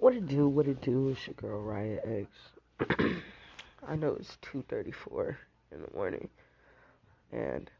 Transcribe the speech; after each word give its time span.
What 0.00 0.14
it 0.14 0.28
do? 0.28 0.48
What 0.48 0.66
it 0.66 0.80
do? 0.80 1.10
It's 1.10 1.26
your 1.26 1.34
girl 1.34 1.60
Riot 1.60 2.26
X. 2.80 2.88
I 3.86 3.96
know 3.96 4.16
it's 4.18 4.38
two 4.40 4.64
thirty 4.66 4.92
four 4.92 5.36
in 5.70 5.82
the 5.82 5.94
morning, 5.94 6.30
and 7.30 7.70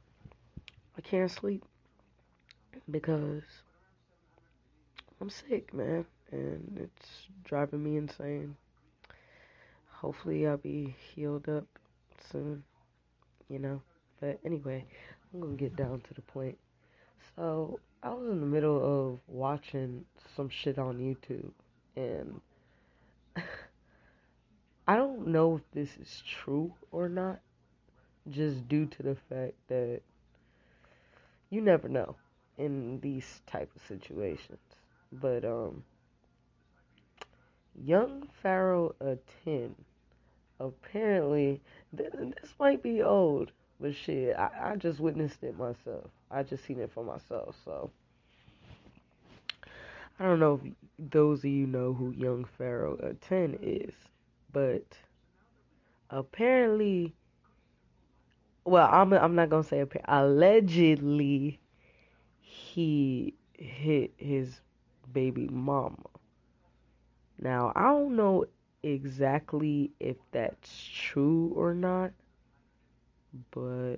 I 0.98 1.01
can't 1.01 1.30
sleep 1.30 1.64
because 2.91 3.43
I'm 5.19 5.30
sick, 5.30 5.72
man, 5.72 6.04
and 6.30 6.79
it's 6.79 7.09
driving 7.42 7.83
me 7.83 7.96
insane. 7.96 8.54
Hopefully, 9.88 10.46
I'll 10.46 10.58
be 10.58 10.94
healed 11.14 11.48
up 11.48 11.64
soon, 12.30 12.62
you 13.48 13.58
know. 13.58 13.80
But 14.21 14.40
anyway, 14.44 14.84
I'm 15.32 15.40
gonna 15.40 15.54
get 15.54 15.74
down 15.74 16.02
to 16.02 16.12
the 16.12 16.20
point. 16.20 16.59
So 17.34 17.80
I 18.02 18.10
was 18.10 18.28
in 18.28 18.41
the 18.41 18.46
middle 18.46 18.77
of 18.77 19.20
watching 19.27 20.05
some 20.37 20.50
shit 20.50 20.78
on 20.78 20.98
YouTube 20.98 21.52
and 22.01 22.41
I 24.88 24.97
don't 24.97 25.29
know 25.29 25.56
if 25.56 25.62
this 25.73 25.97
is 26.01 26.23
true 26.27 26.73
or 26.91 27.09
not, 27.09 27.41
just 28.30 28.69
due 28.69 28.87
to 28.87 29.02
the 29.02 29.16
fact 29.29 29.55
that 29.69 30.01
you 31.51 31.61
never 31.61 31.89
know 31.89 32.16
in 32.59 33.01
these 33.01 33.42
type 33.47 33.70
of 33.75 33.83
situations. 33.87 34.59
But 35.12 35.45
um, 35.45 35.84
young 37.75 38.28
Pharaoh 38.42 38.95
a 39.01 39.17
ten 39.45 39.75
apparently 40.59 41.61
th- 41.97 42.12
this 42.12 42.55
might 42.59 42.83
be 42.83 43.03
old, 43.03 43.51
but 43.80 43.95
shit, 43.95 44.37
I, 44.37 44.73
I 44.73 44.77
just 44.77 45.01
witnessed 45.01 45.42
it 45.42 45.59
myself. 45.59 46.11
I 46.30 46.42
just 46.42 46.64
seen 46.64 46.80
it 46.80 46.92
for 46.92 47.03
myself, 47.03 47.56
so. 47.64 47.91
I 50.20 50.24
don't 50.24 50.38
know 50.38 50.60
if 50.62 50.73
those 51.10 51.41
of 51.41 51.51
you 51.51 51.66
know 51.66 51.95
who 51.95 52.10
Young 52.12 52.45
Pharaoh 52.45 52.97
uh, 52.98 53.15
10 53.23 53.59
is, 53.62 53.95
but 54.52 54.84
apparently, 56.11 57.14
well, 58.67 58.86
I'm 58.92 59.14
I'm 59.14 59.34
not 59.34 59.48
gonna 59.48 59.64
say 59.64 59.83
allegedly, 60.05 61.58
he 62.39 63.34
hit 63.55 64.12
his 64.19 64.61
baby 65.11 65.48
mama. 65.48 65.97
Now 67.39 67.73
I 67.75 67.84
don't 67.84 68.14
know 68.14 68.45
exactly 68.83 69.91
if 70.00 70.17
that's 70.33 70.86
true 70.86 71.50
or 71.56 71.73
not, 71.73 72.12
but 73.52 73.97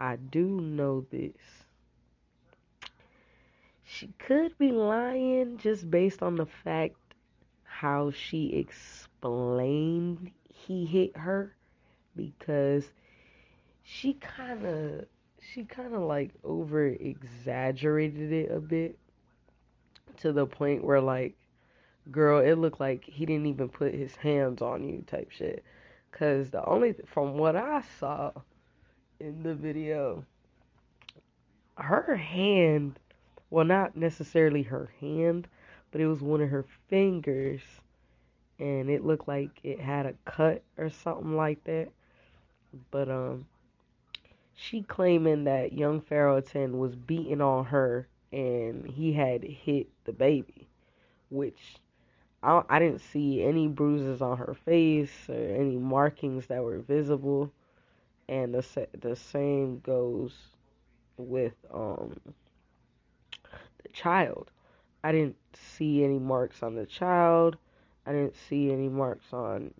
I 0.00 0.16
do 0.16 0.60
know 0.60 1.06
this 1.12 1.61
she 4.02 4.08
could 4.18 4.58
be 4.58 4.72
lying 4.72 5.56
just 5.58 5.88
based 5.88 6.24
on 6.24 6.34
the 6.34 6.46
fact 6.64 6.96
how 7.62 8.10
she 8.10 8.46
explained 8.54 10.32
he 10.48 10.84
hit 10.84 11.16
her 11.16 11.54
because 12.16 12.90
she 13.84 14.14
kind 14.14 14.66
of 14.66 15.04
she 15.40 15.62
kind 15.62 15.94
of 15.94 16.02
like 16.02 16.32
over 16.42 16.88
exaggerated 16.88 18.32
it 18.32 18.50
a 18.50 18.58
bit 18.58 18.98
to 20.16 20.32
the 20.32 20.46
point 20.46 20.82
where 20.82 21.00
like 21.00 21.36
girl 22.10 22.40
it 22.40 22.58
looked 22.58 22.80
like 22.80 23.04
he 23.04 23.24
didn't 23.24 23.46
even 23.46 23.68
put 23.68 23.94
his 23.94 24.16
hands 24.16 24.60
on 24.60 24.82
you 24.82 25.04
type 25.06 25.30
shit. 25.30 25.62
Cuz 26.10 26.50
the 26.50 26.64
only 26.64 26.96
from 27.06 27.38
what 27.38 27.54
I 27.54 27.82
saw 28.00 28.32
in 29.20 29.44
the 29.44 29.54
video 29.54 30.24
her 31.76 32.16
hand 32.16 32.98
well, 33.52 33.66
not 33.66 33.94
necessarily 33.94 34.62
her 34.62 34.90
hand, 34.98 35.46
but 35.90 36.00
it 36.00 36.06
was 36.06 36.22
one 36.22 36.40
of 36.40 36.48
her 36.48 36.64
fingers, 36.88 37.60
and 38.58 38.88
it 38.88 39.04
looked 39.04 39.28
like 39.28 39.50
it 39.62 39.78
had 39.78 40.06
a 40.06 40.14
cut 40.24 40.62
or 40.78 40.88
something 40.88 41.36
like 41.36 41.62
that. 41.64 41.88
But 42.90 43.10
um, 43.10 43.44
she 44.54 44.80
claiming 44.80 45.44
that 45.44 45.74
young 45.74 46.00
10 46.00 46.78
was 46.78 46.94
beating 46.94 47.42
on 47.42 47.66
her, 47.66 48.08
and 48.32 48.86
he 48.86 49.12
had 49.12 49.44
hit 49.44 49.88
the 50.04 50.14
baby, 50.14 50.66
which 51.28 51.76
I, 52.42 52.62
I 52.70 52.78
didn't 52.78 53.02
see 53.02 53.42
any 53.42 53.68
bruises 53.68 54.22
on 54.22 54.38
her 54.38 54.56
face 54.64 55.28
or 55.28 55.34
any 55.34 55.76
markings 55.76 56.46
that 56.46 56.64
were 56.64 56.78
visible, 56.78 57.52
and 58.30 58.54
the 58.54 58.88
the 58.98 59.14
same 59.14 59.80
goes 59.80 60.32
with 61.18 61.52
um 61.70 62.16
child. 63.90 64.50
I 65.04 65.12
didn't 65.12 65.36
see 65.54 66.04
any 66.04 66.18
marks 66.18 66.62
on 66.62 66.74
the 66.74 66.86
child. 66.86 67.56
I 68.06 68.12
didn't 68.12 68.36
see 68.48 68.72
any 68.72 68.88
marks 68.88 69.32
on 69.32 69.72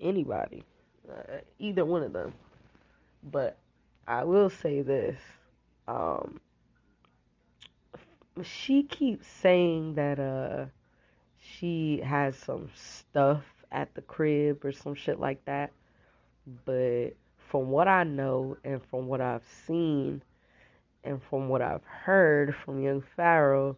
anybody, 0.00 0.64
uh, 1.10 1.38
either 1.58 1.84
one 1.84 2.02
of 2.02 2.12
them. 2.12 2.32
But 3.22 3.58
I 4.06 4.24
will 4.24 4.50
say 4.50 4.82
this. 4.82 5.18
Um, 5.86 6.40
she 8.42 8.82
keeps 8.84 9.26
saying 9.26 9.94
that 9.94 10.18
uh, 10.18 10.66
she 11.38 12.00
has 12.04 12.36
some 12.36 12.70
stuff 12.74 13.42
at 13.70 13.94
the 13.94 14.02
crib 14.02 14.64
or 14.64 14.72
some 14.72 14.94
shit 14.94 15.18
like 15.18 15.44
that. 15.44 15.72
But 16.64 17.10
from 17.36 17.70
what 17.70 17.88
I 17.88 18.04
know 18.04 18.56
and 18.64 18.80
from 18.90 19.06
what 19.08 19.20
I've 19.20 19.46
seen, 19.66 20.22
and 21.04 21.22
from 21.22 21.48
what 21.48 21.62
I've 21.62 21.84
heard 21.84 22.54
from 22.54 22.82
young 22.82 23.02
Pharaoh, 23.16 23.76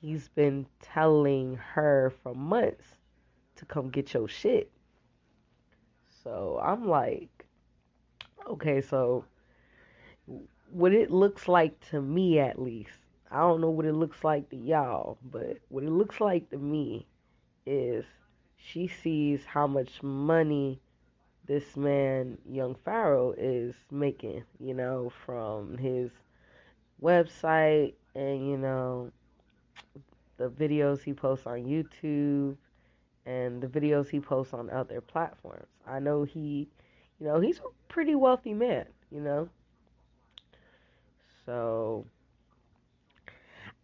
he's 0.00 0.28
been 0.28 0.66
telling 0.80 1.56
her 1.56 2.12
for 2.22 2.34
months 2.34 2.86
to 3.56 3.64
come 3.64 3.90
get 3.90 4.14
your 4.14 4.28
shit. 4.28 4.70
So 6.24 6.60
I'm 6.62 6.88
like, 6.88 7.46
okay, 8.48 8.80
so 8.80 9.24
what 10.70 10.92
it 10.92 11.10
looks 11.10 11.48
like 11.48 11.78
to 11.90 12.00
me 12.00 12.38
at 12.38 12.60
least, 12.60 12.92
I 13.30 13.38
don't 13.38 13.60
know 13.60 13.70
what 13.70 13.86
it 13.86 13.94
looks 13.94 14.24
like 14.24 14.50
to 14.50 14.56
y'all, 14.56 15.18
but 15.30 15.58
what 15.68 15.84
it 15.84 15.90
looks 15.90 16.20
like 16.20 16.50
to 16.50 16.58
me 16.58 17.06
is 17.66 18.04
she 18.56 18.88
sees 18.88 19.44
how 19.44 19.66
much 19.66 20.02
money 20.02 20.80
this 21.46 21.76
man, 21.76 22.38
young 22.48 22.76
Pharaoh, 22.84 23.34
is 23.36 23.74
making, 23.90 24.44
you 24.58 24.74
know, 24.74 25.10
from 25.24 25.76
his 25.78 26.10
website 27.02 27.94
and 28.14 28.48
you 28.48 28.56
know 28.56 29.10
the 30.36 30.48
videos 30.48 31.02
he 31.02 31.12
posts 31.12 31.46
on 31.46 31.64
YouTube 31.64 32.56
and 33.26 33.60
the 33.60 33.66
videos 33.66 34.08
he 34.08 34.20
posts 34.20 34.54
on 34.54 34.70
other 34.70 35.00
platforms. 35.00 35.66
I 35.86 36.00
know 36.00 36.24
he, 36.24 36.68
you 37.18 37.26
know, 37.26 37.40
he's 37.40 37.58
a 37.58 37.92
pretty 37.92 38.14
wealthy 38.14 38.54
man, 38.54 38.86
you 39.10 39.20
know. 39.20 39.48
So 41.44 42.06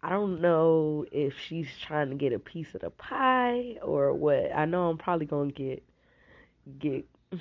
I 0.01 0.09
don't 0.09 0.41
know 0.41 1.05
if 1.11 1.37
she's 1.39 1.67
trying 1.81 2.09
to 2.09 2.15
get 2.15 2.33
a 2.33 2.39
piece 2.39 2.73
of 2.73 2.81
the 2.81 2.89
pie 2.89 3.77
or 3.81 4.13
what. 4.13 4.51
I 4.55 4.65
know 4.65 4.89
I'm 4.89 4.97
probably 4.97 5.25
going 5.27 5.51
to 5.51 5.55
get 5.55 5.83
get 6.79 7.05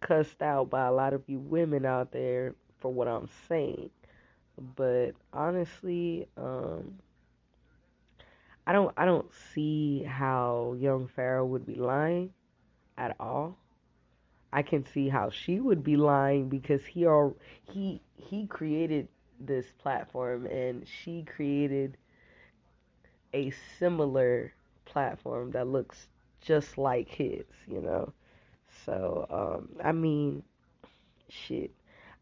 cussed 0.00 0.42
out 0.42 0.70
by 0.70 0.86
a 0.86 0.92
lot 0.92 1.12
of 1.14 1.22
you 1.26 1.38
women 1.38 1.86
out 1.86 2.12
there 2.12 2.54
for 2.80 2.92
what 2.92 3.08
I'm 3.08 3.28
saying. 3.48 3.90
But 4.76 5.12
honestly, 5.32 6.28
um, 6.36 6.98
I 8.66 8.72
don't 8.72 8.92
I 8.96 9.04
don't 9.04 9.32
see 9.54 10.02
how 10.02 10.74
young 10.78 11.08
Pharaoh 11.08 11.46
would 11.46 11.64
be 11.64 11.76
lying 11.76 12.32
at 12.98 13.16
all. 13.18 13.56
I 14.52 14.62
can 14.62 14.84
see 14.84 15.08
how 15.08 15.30
she 15.30 15.60
would 15.60 15.84
be 15.84 15.96
lying 15.96 16.48
because 16.48 16.84
he 16.84 17.06
are 17.06 17.32
he 17.70 18.02
he 18.16 18.46
created 18.46 19.08
this 19.40 19.66
platform 19.78 20.46
and 20.46 20.86
she 20.86 21.22
created 21.22 21.96
a 23.32 23.52
similar 23.78 24.52
platform 24.84 25.52
that 25.52 25.68
looks 25.68 26.08
just 26.40 26.76
like 26.78 27.08
his, 27.08 27.44
you 27.66 27.80
know. 27.80 28.12
So 28.84 29.26
um 29.30 29.80
I 29.82 29.92
mean 29.92 30.42
shit. 31.28 31.70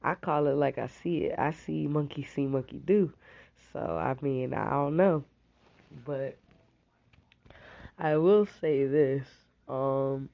I 0.07 0.15
call 0.15 0.47
it 0.47 0.55
like 0.55 0.79
I 0.79 0.87
see 0.87 1.25
it. 1.25 1.39
I 1.39 1.51
see 1.51 1.89
monkey 1.89 2.23
see, 2.23 2.47
monkey 2.47 2.79
do. 2.85 3.13
So, 3.73 3.81
I 3.81 4.15
mean, 4.23 4.55
I 4.55 4.71
don't 4.71 4.97
know. 4.97 5.25
But 6.05 6.37
I 7.99 8.17
will 8.17 8.47
say 8.61 8.87
this. 8.87 9.27
Um, 9.69 10.29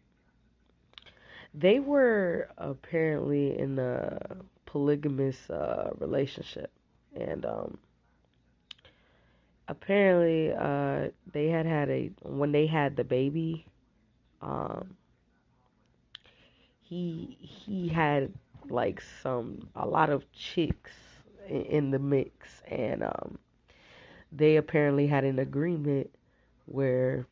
they 1.54 1.80
were 1.80 2.48
apparently 2.58 3.58
in 3.58 3.78
a 3.78 4.18
polygamous 4.66 5.48
uh, 5.48 5.90
relationship. 5.98 6.70
And 7.14 7.46
um, 7.46 7.78
apparently, 9.68 10.52
uh, 10.52 11.10
they 11.32 11.48
had 11.48 11.64
had 11.66 11.88
a, 11.88 12.10
when 12.22 12.52
they 12.52 12.66
had 12.66 12.96
the 12.96 13.04
baby, 13.04 13.64
um, 14.42 14.96
he 16.82 17.38
he 17.40 17.88
had 17.88 18.32
like 18.68 19.02
some 19.22 19.68
a 19.74 19.86
lot 19.86 20.10
of 20.10 20.30
chicks 20.32 20.92
in, 21.48 21.90
the 21.90 21.98
mix, 21.98 22.62
and 22.68 23.02
um, 23.02 23.38
they 24.32 24.56
apparently 24.56 25.06
had 25.06 25.24
an 25.24 25.38
agreement 25.38 26.10
where 26.66 27.26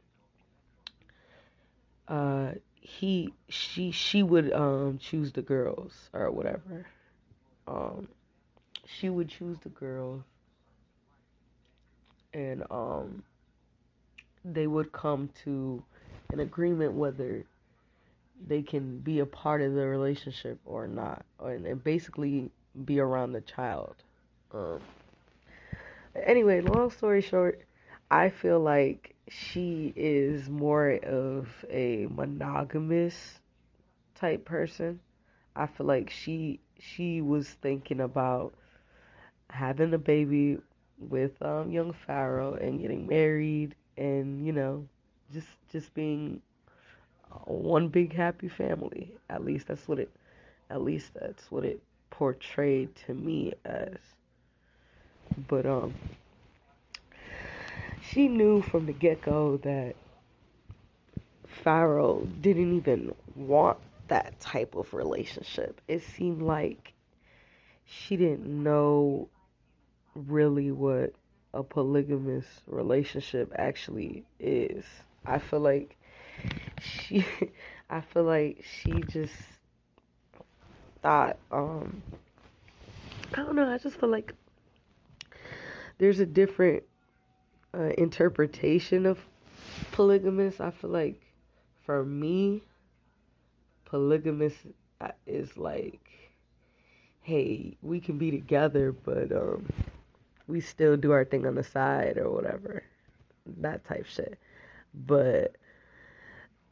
uh 2.08 2.52
he 2.80 3.32
she 3.48 3.90
she 3.90 4.22
would 4.22 4.52
um 4.52 4.98
choose 4.98 5.32
the 5.32 5.42
girls 5.42 6.10
or 6.12 6.30
whatever. 6.30 6.86
Um 7.66 8.08
she 8.86 9.08
would 9.10 9.28
choose 9.28 9.58
the 9.60 9.68
girls 9.70 10.22
and 12.32 12.62
um 12.70 13.22
they 14.44 14.66
would 14.66 14.92
come 14.92 15.28
to 15.44 15.82
an 16.32 16.40
agreement 16.40 16.92
whether 16.94 17.44
they 18.46 18.62
can 18.62 18.98
be 18.98 19.20
a 19.20 19.26
part 19.26 19.62
of 19.62 19.74
the 19.74 19.86
relationship 19.86 20.58
or 20.64 20.86
not 20.86 21.24
and, 21.42 21.66
and 21.66 21.84
basically 21.84 22.50
be 22.84 23.00
around 23.00 23.32
the 23.32 23.40
child. 23.40 23.94
Um 24.52 24.80
anyway 26.26 26.60
long 26.60 26.90
story 26.90 27.22
short 27.22 27.62
i 28.10 28.28
feel 28.28 28.58
like 28.58 29.14
she 29.30 29.92
is 29.94 30.48
more 30.48 30.90
of 31.04 31.48
a 31.70 32.06
monogamous 32.10 33.38
type 34.16 34.44
person. 34.44 35.00
I 35.54 35.66
feel 35.66 35.86
like 35.86 36.10
she 36.10 36.60
she 36.78 37.20
was 37.22 37.48
thinking 37.48 38.00
about 38.00 38.54
having 39.48 39.94
a 39.94 39.98
baby 39.98 40.58
with 40.98 41.40
um, 41.42 41.70
young 41.70 41.92
Pharaoh 41.92 42.54
and 42.54 42.80
getting 42.80 43.06
married 43.06 43.74
and 43.96 44.44
you 44.44 44.52
know 44.52 44.86
just 45.32 45.48
just 45.72 45.94
being 45.94 46.42
one 47.46 47.88
big 47.88 48.12
happy 48.14 48.48
family. 48.48 49.12
At 49.28 49.44
least 49.44 49.68
that's 49.68 49.86
what 49.88 49.98
it 49.98 50.10
at 50.70 50.82
least 50.82 51.14
that's 51.14 51.50
what 51.50 51.64
it 51.64 51.82
portrayed 52.10 52.94
to 53.06 53.14
me 53.14 53.54
as. 53.64 53.96
But 55.48 55.66
um 55.66 55.94
she 58.02 58.28
knew 58.28 58.62
from 58.62 58.86
the 58.86 58.92
get-go 58.92 59.58
that 59.58 59.94
Pharaoh 61.46 62.26
didn't 62.40 62.76
even 62.76 63.14
want 63.36 63.78
that 64.08 64.38
type 64.40 64.74
of 64.74 64.92
relationship. 64.94 65.80
It 65.86 66.02
seemed 66.02 66.42
like 66.42 66.94
she 67.84 68.16
didn't 68.16 68.46
know 68.46 69.28
really 70.14 70.70
what 70.70 71.12
a 71.54 71.62
polygamous 71.62 72.46
relationship 72.66 73.52
actually 73.56 74.24
is. 74.38 74.84
I 75.26 75.38
feel 75.38 75.60
like 75.60 75.96
she 76.80 77.24
I 77.90 78.00
feel 78.00 78.24
like 78.24 78.64
she 78.64 78.92
just 79.08 79.34
thought 81.02 81.36
um 81.50 82.02
I 83.34 83.36
don't 83.36 83.54
know, 83.54 83.68
I 83.68 83.78
just 83.78 83.98
feel 83.98 84.08
like 84.08 84.34
there's 85.98 86.18
a 86.18 86.26
different 86.26 86.82
uh, 87.72 87.92
interpretation 87.96 89.06
of 89.06 89.18
polygamous. 89.92 90.60
I 90.60 90.70
feel 90.70 90.90
like 90.90 91.20
for 91.84 92.04
me 92.04 92.62
polygamous 93.84 94.54
uh, 95.00 95.10
is 95.26 95.56
like 95.56 96.00
hey, 97.22 97.76
we 97.82 98.00
can 98.00 98.18
be 98.18 98.30
together 98.30 98.92
but 98.92 99.30
um 99.32 99.66
we 100.50 100.60
still 100.60 100.96
do 100.96 101.12
our 101.12 101.24
thing 101.24 101.46
on 101.46 101.54
the 101.54 101.62
side 101.62 102.18
or 102.18 102.30
whatever. 102.30 102.82
That 103.58 103.84
type 103.84 104.06
shit. 104.06 104.38
But 104.92 105.56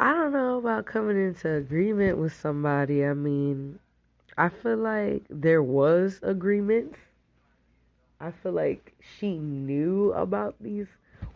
I 0.00 0.12
don't 0.12 0.32
know 0.32 0.58
about 0.58 0.86
coming 0.86 1.16
into 1.16 1.52
agreement 1.52 2.18
with 2.18 2.32
somebody. 2.32 3.04
I 3.04 3.14
mean, 3.14 3.80
I 4.36 4.48
feel 4.48 4.76
like 4.76 5.24
there 5.28 5.62
was 5.62 6.20
agreement. 6.22 6.94
I 8.20 8.30
feel 8.30 8.52
like 8.52 8.94
she 9.00 9.38
knew 9.38 10.12
about 10.12 10.54
these 10.60 10.86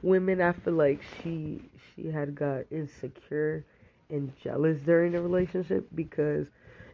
women. 0.03 0.41
I 0.41 0.53
feel 0.53 0.75
like 0.75 1.03
she 1.03 1.61
she 1.95 2.07
had 2.07 2.37
got 2.37 2.67
insecure 2.71 3.65
and 4.11 4.33
jealous 4.41 4.81
during 4.83 5.11
the 5.13 5.21
relationship 5.21 5.89
because 5.97 6.47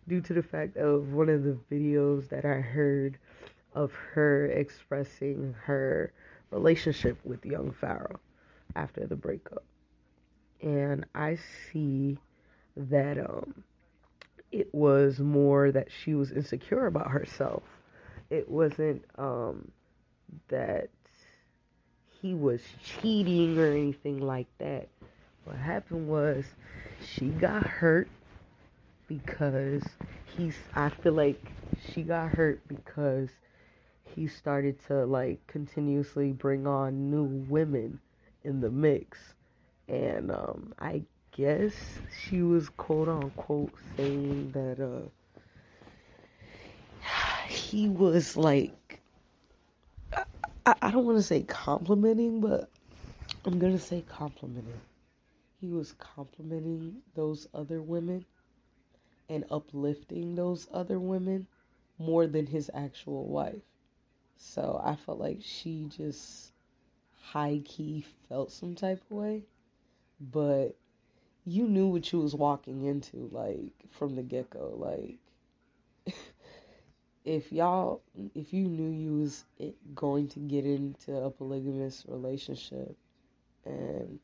due 0.09 0.23
to 0.23 0.33
the 0.33 0.43
fact 0.43 0.79
of 0.79 1.13
one 1.13 1.29
of 1.29 1.45
the 1.45 1.59
videos 1.71 2.31
that 2.31 2.47
I 2.47 2.61
heard 2.61 3.19
of 3.75 3.93
her 4.15 4.47
expressing 4.47 5.55
her 5.65 6.13
relationship 6.51 7.19
with 7.25 7.45
young 7.45 7.73
Pharaoh 7.73 8.21
after 8.75 9.07
the 9.07 9.17
breakup. 9.17 9.65
And 10.63 11.07
I 11.15 11.39
see 11.71 12.19
that 12.77 13.19
um 13.19 13.65
it 14.51 14.73
was 14.73 15.19
more 15.19 15.71
that 15.73 15.89
she 15.91 16.15
was 16.15 16.33
insecure 16.33 16.87
about 16.87 17.11
herself. 17.11 17.63
It 18.31 18.49
wasn't 18.49 19.05
um 19.17 19.71
that 20.49 20.89
he 22.21 22.35
was 22.35 22.61
cheating 22.85 23.59
or 23.59 23.73
anything 23.73 24.21
like 24.21 24.49
that. 24.59 24.89
What 25.45 25.57
happened 25.57 26.09
was 26.09 26.45
she 27.03 27.29
got 27.29 27.65
hurt 27.65 28.09
because 29.07 29.83
he's 30.37 30.57
I 30.75 30.91
feel 30.91 31.15
like 31.15 31.41
she 31.93 32.03
got 32.03 32.31
hurt 32.31 32.61
because 32.69 33.31
he 34.15 34.27
started 34.27 34.85
to 34.87 35.07
like 35.07 35.47
continuously 35.47 36.33
bring 36.33 36.67
on 36.67 37.11
new 37.11 37.25
women 37.49 38.01
in 38.45 38.61
the 38.61 38.71
mix. 38.71 39.35
And 39.89 40.31
um, 40.31 40.75
I 40.79 41.05
guess 41.33 41.73
she 42.11 42.43
was 42.43 42.69
quote 42.71 43.09
unquote 43.09 43.75
saying 43.97 44.53
that 44.53 44.81
uh, 44.81 45.09
he 47.49 47.89
was 47.89 48.37
like, 48.37 49.03
I, 50.67 50.75
I 50.83 50.91
don't 50.91 51.07
want 51.07 51.19
to 51.19 51.23
say 51.23 51.43
complimenting, 51.43 52.41
but 52.41 52.71
I'm 53.45 53.59
going 53.59 53.73
to 53.73 53.79
say 53.79 54.03
complimenting. 54.03 54.83
He 55.61 55.71
was 55.71 55.93
complimenting 55.93 57.03
those 57.15 57.47
other 57.55 57.83
women 57.83 58.27
and 59.29 59.45
uplifting 59.51 60.35
those 60.35 60.69
other 60.73 61.01
women 61.01 61.47
more 61.99 62.27
than 62.27 62.47
his 62.47 62.71
actual 62.75 63.29
wife. 63.29 63.63
So 64.37 64.81
I 64.85 64.97
felt 64.97 65.19
like 65.19 65.41
she 65.43 65.87
just 65.89 66.53
high 67.15 67.63
key 67.65 68.05
felt 68.29 68.53
some 68.53 68.75
type 68.75 69.03
of 69.03 69.11
way, 69.11 69.45
but 70.21 70.75
you 71.45 71.67
knew 71.67 71.87
what 71.89 72.13
you 72.13 72.21
was 72.21 72.35
walking 72.35 72.85
into, 72.85 73.29
like 73.33 73.73
from 73.91 74.15
the 74.17 74.23
get 74.23 74.51
go. 74.51 74.75
Like, 74.77 76.15
if 77.25 77.53
y'all, 77.53 78.03
if 78.35 78.53
you 78.53 78.69
knew 78.69 78.91
you 78.91 79.19
was 79.19 79.45
going 79.95 80.29
to 80.29 80.41
get 80.41 80.65
into 80.65 81.17
a 81.17 81.31
polygamous 81.31 82.05
relationship, 82.09 82.97
and 83.65 84.19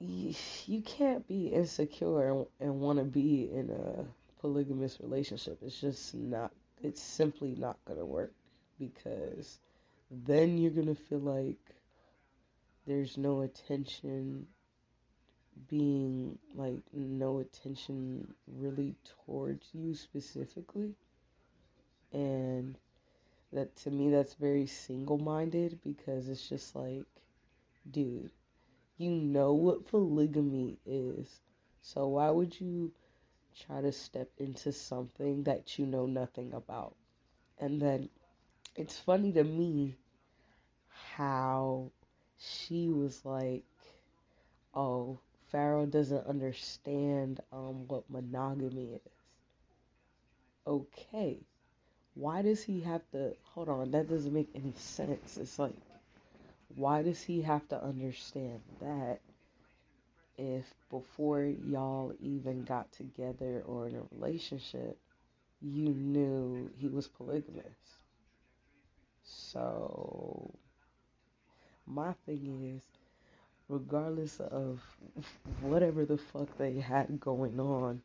you, 0.00 0.82
can't 0.82 1.26
be 1.28 1.46
insecure 1.48 2.30
and, 2.30 2.46
and 2.60 2.80
want 2.80 2.98
to 2.98 3.04
be 3.04 3.50
in 3.52 3.70
a 3.70 4.04
polygamous 4.40 4.98
relationship. 5.00 5.58
It's 5.62 5.80
just 5.80 6.14
not 6.14 6.52
it's 6.82 7.00
simply 7.00 7.54
not 7.56 7.78
to 7.98 8.04
work 8.04 8.32
because 8.78 9.58
then 10.10 10.58
you're 10.58 10.72
to 10.88 10.94
feel 10.96 11.20
like 11.20 11.60
there's 12.86 13.16
no 13.16 13.42
attention 13.42 14.46
being 15.68 16.38
like 16.54 16.80
no 16.92 17.38
attention 17.38 18.34
really 18.46 18.94
towards 19.04 19.68
you 19.74 19.94
specifically 19.94 20.94
and 22.12 22.76
that 23.52 23.74
to 23.76 23.90
me 23.90 24.10
that's 24.10 24.34
very 24.34 24.66
single-minded 24.66 25.78
because 25.84 26.28
it's 26.28 26.48
just 26.48 26.74
like 26.74 27.04
dude 27.90 28.30
you 28.96 29.10
know 29.10 29.52
what 29.52 29.86
polygamy 29.86 30.78
is 30.86 31.40
so 31.82 32.08
why 32.08 32.30
would 32.30 32.58
you 32.60 32.92
try 33.66 33.80
to 33.80 33.92
step 33.92 34.28
into 34.38 34.72
something 34.72 35.42
that 35.44 35.78
you 35.78 35.86
know 35.86 36.06
nothing 36.06 36.52
about. 36.54 36.94
And 37.58 37.80
then 37.80 38.08
it's 38.76 38.98
funny 38.98 39.32
to 39.32 39.44
me 39.44 39.96
how 41.14 41.90
she 42.42 42.88
was 42.90 43.24
like, 43.24 43.64
oh, 44.74 45.18
Pharaoh 45.50 45.86
doesn't 45.86 46.26
understand 46.26 47.40
um, 47.52 47.88
what 47.88 48.10
monogamy 48.10 48.94
is. 48.94 49.00
Okay. 50.66 51.38
Why 52.14 52.42
does 52.42 52.62
he 52.62 52.80
have 52.82 53.02
to 53.12 53.36
hold 53.44 53.68
on? 53.68 53.92
That 53.92 54.08
doesn't 54.08 54.32
make 54.34 54.50
any 54.54 54.74
sense. 54.76 55.38
It's 55.38 55.58
like, 55.58 55.74
why 56.76 57.02
does 57.02 57.22
he 57.22 57.42
have 57.42 57.68
to 57.68 57.82
understand 57.82 58.60
that 58.80 59.20
if 60.36 60.74
before 60.90 61.42
y'all 61.44 62.12
even 62.20 62.64
got 62.64 62.92
together 62.92 63.62
or 63.66 63.88
in 63.88 63.96
a 63.96 64.02
relationship, 64.14 64.98
you 65.62 65.90
knew 65.90 66.70
he 66.78 66.88
was 66.88 67.08
polygamous. 67.08 68.00
So, 69.24 70.54
my 71.86 72.12
thing 72.26 72.74
is, 72.76 72.82
regardless 73.68 74.40
of 74.40 74.80
whatever 75.60 76.04
the 76.04 76.18
fuck 76.18 76.56
they 76.58 76.74
had 76.80 77.20
going 77.20 77.60
on, 77.60 78.02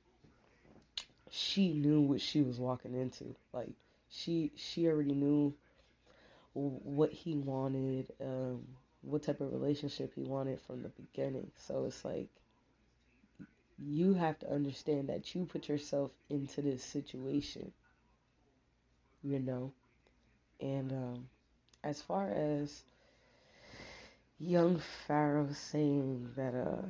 she 1.30 1.74
knew 1.74 2.02
what 2.02 2.20
she 2.22 2.42
was 2.42 2.60
walking 2.60 2.94
into. 2.94 3.36
Like, 3.54 3.70
she 4.10 4.52
she 4.56 4.88
already 4.88 5.14
knew 5.14 5.54
what 6.54 7.12
he 7.12 7.36
wanted. 7.38 8.12
Um, 8.22 8.68
what 9.02 9.24
type 9.24 9.40
of 9.42 9.54
relationship 9.54 10.14
he 10.16 10.24
wanted 10.24 10.60
from 10.62 10.84
the 10.84 10.90
beginning. 10.90 11.50
So 11.58 11.86
it's 11.86 12.04
like 12.04 12.28
you 13.80 14.14
have 14.14 14.38
to 14.40 14.52
understand 14.52 15.10
that 15.10 15.34
you 15.34 15.46
put 15.46 15.68
yourself 15.70 16.12
into 16.30 16.62
this 16.62 16.84
situation, 16.84 17.72
you 19.24 19.40
know. 19.40 19.72
And 20.60 20.92
um, 20.92 21.30
as 21.84 22.02
far 22.02 22.30
as 22.30 22.84
young 24.40 24.80
Pharaoh 25.06 25.52
saying 25.54 26.32
that 26.36 26.56
uh 26.56 26.82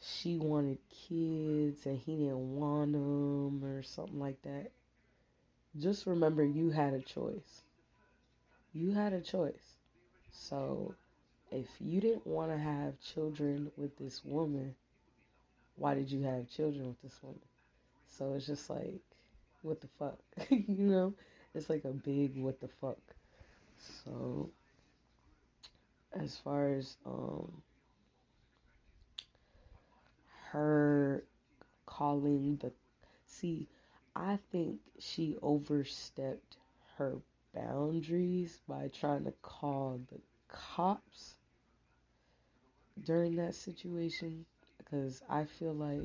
she 0.00 0.38
wanted 0.38 0.78
kids 0.90 1.86
and 1.86 1.98
he 1.98 2.16
didn't 2.16 2.56
want 2.56 2.92
them 2.92 3.64
or 3.64 3.82
something 3.82 4.20
like 4.20 4.42
that, 4.42 4.70
just 5.78 6.04
remember 6.06 6.44
you 6.44 6.68
had 6.68 6.92
a 6.92 7.00
choice. 7.00 7.62
You 8.72 8.92
had 8.92 9.12
a 9.12 9.20
choice. 9.20 9.76
So 10.32 10.94
if 11.50 11.68
you 11.80 12.00
didn't 12.00 12.26
want 12.26 12.52
to 12.52 12.58
have 12.58 13.00
children 13.00 13.72
with 13.76 13.96
this 13.98 14.24
woman, 14.24 14.76
why 15.76 15.94
did 15.94 16.10
you 16.10 16.22
have 16.24 16.48
children 16.50 16.88
with 16.88 17.00
this 17.02 17.22
woman? 17.22 17.40
So 18.08 18.34
it's 18.34 18.46
just 18.46 18.70
like, 18.70 19.00
what 19.62 19.80
the 19.80 19.88
fuck? 19.98 20.18
you 20.50 20.66
know? 20.68 21.14
It's 21.54 21.70
like 21.70 21.84
a 21.84 21.92
big 21.92 22.36
what 22.38 22.60
the 22.60 22.68
fuck. 22.80 22.98
So 24.04 24.50
as 26.12 26.36
far 26.36 26.68
as 26.74 26.96
um 27.06 27.62
her 30.52 31.22
calling 31.86 32.56
the 32.56 32.72
see, 33.26 33.68
I 34.16 34.38
think 34.52 34.80
she 34.98 35.36
overstepped 35.42 36.56
her 36.96 37.18
boundaries 37.54 38.60
by 38.68 38.88
trying 38.88 39.24
to 39.24 39.32
call 39.42 40.00
the 40.10 40.20
cops 40.48 41.36
during 43.02 43.34
that 43.36 43.56
situation 43.56 44.46
because 44.78 45.20
I 45.28 45.44
feel 45.46 45.74
like 45.74 46.02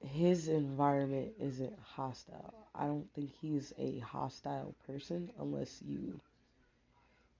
his 0.00 0.48
environment 0.48 1.32
isn't 1.40 1.76
hostile. 1.80 2.54
I 2.74 2.86
don't 2.86 3.12
think 3.14 3.30
he's 3.40 3.72
a 3.78 3.98
hostile 4.00 4.74
person 4.86 5.30
unless 5.38 5.82
you 5.82 6.20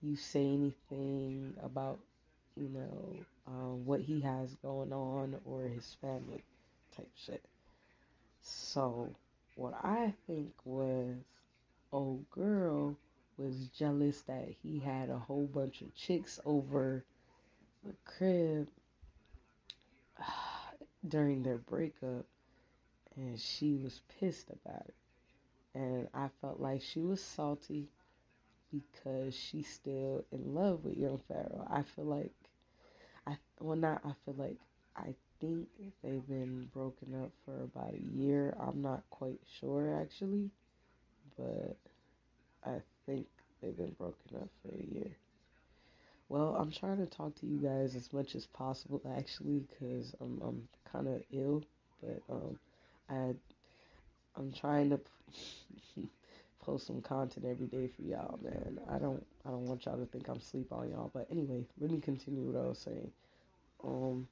you 0.05 0.17
say 0.17 0.45
anything 0.45 1.55
about 1.63 1.99
you 2.57 2.69
know 2.69 3.17
um, 3.47 3.85
what 3.85 4.01
he 4.01 4.21
has 4.21 4.55
going 4.63 4.93
on 4.93 5.37
or 5.45 5.63
his 5.63 5.97
family 6.01 6.43
type 6.97 7.11
shit. 7.17 7.43
So 8.43 9.15
what 9.57 9.75
I 9.83 10.13
think 10.27 10.53
was 10.65 11.17
old 11.93 12.29
girl 12.31 12.97
was 13.39 13.69
jealous 13.77 14.21
that 14.23 14.49
he 14.63 14.79
had 14.79 15.11
a 15.11 15.19
whole 15.19 15.47
bunch 15.47 15.81
of 15.81 15.95
chicks 15.95 16.39
over 16.45 17.05
the 17.85 17.95
crib 18.05 18.69
during 21.09 21.43
their 21.43 21.59
breakup 21.59 22.27
and 23.17 23.39
she 23.39 23.75
was 23.75 24.01
pissed 24.21 24.51
about 24.51 24.87
it. 24.87 24.95
And 25.75 26.09
I 26.15 26.29
felt 26.41 26.61
like 26.61 26.83
she 26.83 27.01
was 27.01 27.21
salty 27.21 27.89
because 28.75 29.35
she's 29.37 29.69
still 29.69 30.25
in 30.33 30.55
love 30.55 30.85
with 30.85 30.97
young 30.97 31.21
Pharaoh. 31.29 31.67
I 31.71 31.83
feel 31.83 32.05
like 32.07 32.33
I 33.27 33.37
well 33.61 33.77
not 33.77 34.03
I 34.05 34.13
feel 34.25 34.35
like 34.39 34.59
I 34.97 35.15
think 35.41 35.69
they've 36.03 36.27
been 36.27 36.69
broken 36.73 37.15
up 37.23 37.33
for 37.45 37.65
about 37.65 37.95
a 37.95 38.03
year. 38.17 38.57
I'm 38.61 38.83
not 38.83 39.03
quite 39.11 39.41
sure 39.61 40.01
actually, 40.01 40.51
but 41.37 41.77
I 42.65 42.81
think 43.07 43.27
they've 43.61 43.77
been 43.77 43.95
broken 43.99 44.37
up 44.37 44.49
for 44.63 44.75
a 44.75 44.95
year. 44.95 45.17
Well, 46.29 46.57
I'm 46.59 46.73
trying 46.73 46.99
to 46.99 47.07
talk 47.07 47.35
to 47.37 47.47
you 47.47 47.59
guys 47.59 47.95
as 47.97 48.13
much 48.13 48.35
as 48.35 48.47
possible 48.47 49.01
actually 49.17 49.67
cuz 49.79 50.15
I'm 50.21 50.41
I'm 50.43 50.69
kind 50.93 51.09
of 51.09 51.23
ill, 51.33 51.63
but 52.03 52.23
um 52.31 52.59
I 53.09 53.35
I'm 54.37 54.53
trying 54.53 54.91
to 54.91 55.01
post 56.65 56.87
some 56.87 57.01
content 57.01 57.47
every 57.47 57.67
day 57.67 57.89
for 57.89 58.03
y'all, 58.03 58.39
man. 58.43 58.79
I 58.91 58.99
don't 58.99 59.25
I 59.47 59.51
don't 59.51 59.67
want 59.67 59.85
y'all 59.85 59.99
to 59.99 60.07
think 60.07 60.29
I'm 60.29 60.41
sleep 60.41 60.73
on 60.73 60.91
y'all. 60.91 61.11
But 61.13 61.27
anyway, 61.31 61.65
let 61.81 61.91
me 61.91 62.01
continue 62.01 62.43
what 62.43 62.61
I 62.61 62.69
was 62.69 62.79
saying. 62.79 63.11
Um 63.83 64.29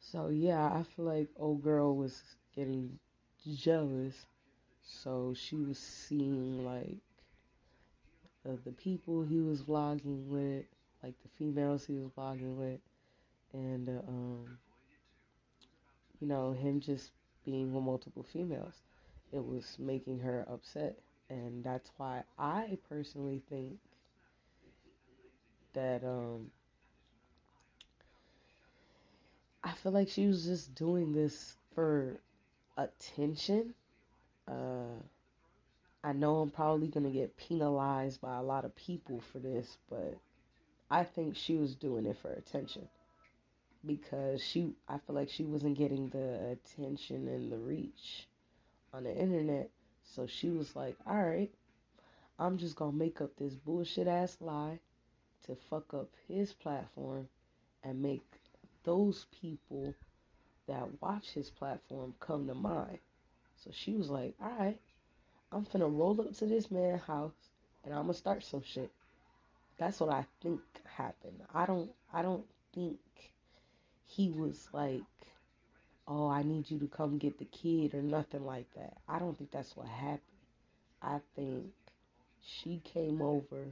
so 0.00 0.28
yeah, 0.28 0.64
I 0.64 0.82
feel 0.94 1.04
like 1.04 1.28
old 1.36 1.62
girl 1.62 1.96
was 1.96 2.22
getting 2.54 2.98
jealous. 3.54 4.26
So 4.82 5.34
she 5.36 5.56
was 5.56 5.78
seeing 5.78 6.64
like 6.64 6.98
the, 8.44 8.58
the 8.64 8.72
people 8.72 9.22
he 9.22 9.40
was 9.40 9.62
vlogging 9.62 10.26
with, 10.26 10.64
like 11.02 11.14
the 11.22 11.28
females 11.38 11.86
he 11.86 11.94
was 11.94 12.10
vlogging 12.16 12.56
with, 12.56 12.80
and 13.52 13.88
uh, 13.88 14.08
um, 14.08 14.58
you 16.20 16.26
know 16.26 16.52
him 16.52 16.80
just 16.80 17.12
being 17.44 17.72
with 17.72 17.82
multiple 17.82 18.22
females. 18.22 18.74
It 19.34 19.44
was 19.44 19.76
making 19.80 20.20
her 20.20 20.46
upset, 20.48 20.96
and 21.28 21.64
that's 21.64 21.90
why 21.96 22.22
I 22.38 22.78
personally 22.88 23.42
think 23.48 23.80
that 25.72 26.04
um, 26.04 26.52
I 29.64 29.72
feel 29.72 29.90
like 29.90 30.08
she 30.08 30.28
was 30.28 30.44
just 30.44 30.72
doing 30.76 31.10
this 31.10 31.56
for 31.74 32.20
attention. 32.76 33.74
Uh, 34.46 35.00
I 36.04 36.12
know 36.12 36.36
I'm 36.36 36.50
probably 36.50 36.86
gonna 36.86 37.10
get 37.10 37.36
penalized 37.36 38.20
by 38.20 38.36
a 38.36 38.42
lot 38.42 38.64
of 38.64 38.76
people 38.76 39.20
for 39.32 39.40
this, 39.40 39.78
but 39.90 40.16
I 40.88 41.02
think 41.02 41.34
she 41.34 41.56
was 41.56 41.74
doing 41.74 42.06
it 42.06 42.18
for 42.18 42.30
attention. 42.30 42.86
Because 43.84 44.44
she 44.44 44.76
I 44.86 44.98
feel 44.98 45.16
like 45.16 45.28
she 45.28 45.44
wasn't 45.44 45.76
getting 45.76 46.08
the 46.10 46.52
attention 46.52 47.26
and 47.26 47.50
the 47.50 47.58
reach 47.58 48.28
on 48.94 49.04
the 49.04 49.16
internet. 49.16 49.70
So 50.04 50.26
she 50.26 50.50
was 50.50 50.76
like, 50.76 50.96
"All 51.06 51.22
right, 51.22 51.52
I'm 52.38 52.58
just 52.58 52.76
gonna 52.76 52.92
make 52.92 53.20
up 53.20 53.34
this 53.36 53.54
bullshit 53.54 54.06
ass 54.06 54.36
lie 54.40 54.78
to 55.46 55.56
fuck 55.56 55.92
up 55.92 56.10
his 56.28 56.52
platform 56.52 57.28
and 57.82 58.00
make 58.00 58.24
those 58.84 59.26
people 59.40 59.94
that 60.66 61.02
watch 61.02 61.30
his 61.30 61.50
platform 61.50 62.14
come 62.20 62.46
to 62.46 62.54
mine." 62.54 63.00
So 63.56 63.70
she 63.72 63.94
was 63.94 64.10
like, 64.10 64.34
"All 64.40 64.52
right, 64.58 64.80
I'm 65.50 65.66
finna 65.66 65.92
roll 65.92 66.20
up 66.20 66.32
to 66.34 66.46
this 66.46 66.70
man's 66.70 67.02
house 67.02 67.50
and 67.82 67.92
I'm 67.92 68.02
gonna 68.02 68.14
start 68.14 68.44
some 68.44 68.62
shit." 68.62 68.92
That's 69.76 69.98
what 69.98 70.10
I 70.10 70.24
think 70.40 70.60
happened. 70.84 71.42
I 71.52 71.66
don't 71.66 71.90
I 72.12 72.22
don't 72.22 72.46
think 72.72 73.00
he 74.04 74.30
was 74.30 74.68
like, 74.72 75.02
"Oh, 76.06 76.28
I 76.28 76.42
need 76.42 76.70
you 76.70 76.78
to 76.80 76.86
come 76.86 77.18
get 77.18 77.38
the 77.38 77.46
kid" 77.46 77.94
or 77.94 78.02
nothing 78.02 78.44
like 78.44 78.72
that. 78.74 78.96
I 79.08 79.18
don't 79.18 79.36
think 79.36 79.50
that's 79.50 79.76
what 79.76 79.86
happened. 79.88 80.20
I 81.02 81.20
think 81.34 81.72
she 82.42 82.80
came 82.84 83.22
over 83.22 83.66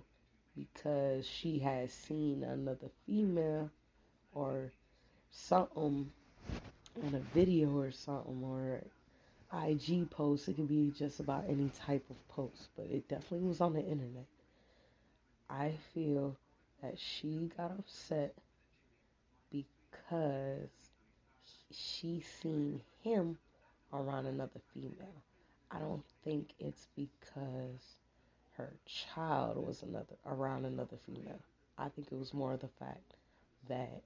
because 0.57 1.27
she 1.27 1.59
had 1.59 1.91
seen 1.91 2.43
another 2.43 2.89
female 3.07 3.71
or 4.35 4.73
something 5.31 6.11
on 7.03 7.15
a 7.15 7.21
video 7.35 7.77
or 7.77 7.91
something 7.91 8.43
or 8.43 8.83
IG 9.53 10.11
post. 10.11 10.49
It 10.49 10.57
could 10.57 10.69
be 10.69 10.93
just 10.97 11.21
about 11.21 11.45
any 11.49 11.71
type 11.71 12.05
of 12.11 12.29
post, 12.29 12.69
but 12.77 12.87
it 12.87 13.09
definitely 13.09 13.49
was 13.49 13.61
on 13.61 13.75
the 13.75 13.85
internet. 13.85 14.27
I 15.51 15.75
feel 15.93 16.37
that 16.83 16.99
she 16.99 17.51
got 17.57 17.73
upset 17.79 18.35
because 19.51 20.69
she 21.75 22.21
seen 22.43 22.83
him 23.03 23.39
around 23.93 24.27
another 24.27 24.61
female. 24.75 25.23
I 25.71 25.79
don't 25.79 26.05
think 26.25 26.51
it's 26.59 26.87
because 26.97 27.97
her 28.57 28.73
child 28.87 29.67
was 29.67 29.83
another 29.83 30.17
around 30.27 30.65
another 30.67 30.97
female. 31.07 31.41
I 31.79 31.89
think 31.89 32.13
it 32.13 32.19
was 32.19 32.35
more 32.35 32.53
of 32.55 32.61
the 32.61 32.69
fact 32.69 33.15
that 33.69 34.03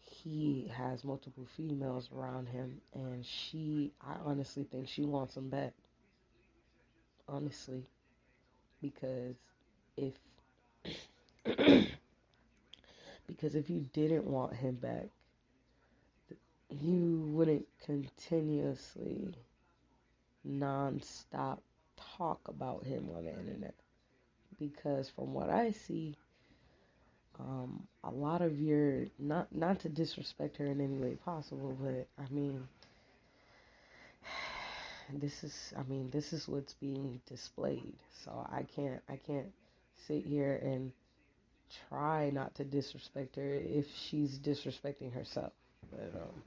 he 0.00 0.70
has 0.74 1.04
multiple 1.04 1.46
females 1.56 2.08
around 2.14 2.48
him 2.48 2.80
and 2.94 3.24
she 3.24 3.92
I 4.00 4.14
honestly 4.24 4.64
think 4.64 4.88
she 4.88 5.04
wants 5.04 5.36
him 5.36 5.48
back. 5.48 5.72
Honestly. 7.28 7.84
Because 8.82 9.36
if 9.96 10.14
because 13.26 13.54
if 13.54 13.70
you 13.70 13.86
didn't 13.92 14.24
want 14.26 14.54
him 14.54 14.74
back, 14.76 15.06
you 16.80 17.28
wouldn't 17.32 17.66
continuously 17.84 19.34
non-stop 20.44 21.62
talk 22.16 22.40
about 22.48 22.84
him 22.84 23.08
on 23.16 23.24
the 23.24 23.30
internet 23.30 23.74
because 24.58 25.08
from 25.10 25.34
what 25.34 25.50
I 25.50 25.72
see 25.72 26.16
um, 27.38 27.82
a 28.04 28.10
lot 28.10 28.42
of 28.42 28.60
your 28.60 29.06
not 29.18 29.54
not 29.54 29.80
to 29.80 29.88
disrespect 29.88 30.56
her 30.58 30.66
in 30.66 30.80
any 30.80 30.96
way 30.96 31.16
possible 31.24 31.76
but 31.80 32.06
I 32.22 32.32
mean 32.32 32.66
this 35.14 35.44
is 35.44 35.72
I 35.78 35.82
mean 35.84 36.10
this 36.10 36.32
is 36.32 36.48
what's 36.48 36.74
being 36.74 37.20
displayed 37.28 37.94
so 38.24 38.46
I 38.50 38.64
can't 38.74 39.00
I 39.08 39.16
can't 39.16 39.52
sit 40.06 40.24
here 40.26 40.60
and 40.62 40.92
try 41.88 42.30
not 42.30 42.54
to 42.56 42.64
disrespect 42.64 43.36
her 43.36 43.54
if 43.54 43.86
she's 43.96 44.38
disrespecting 44.38 45.12
herself. 45.12 45.52
But 45.90 46.12
um, 46.14 46.42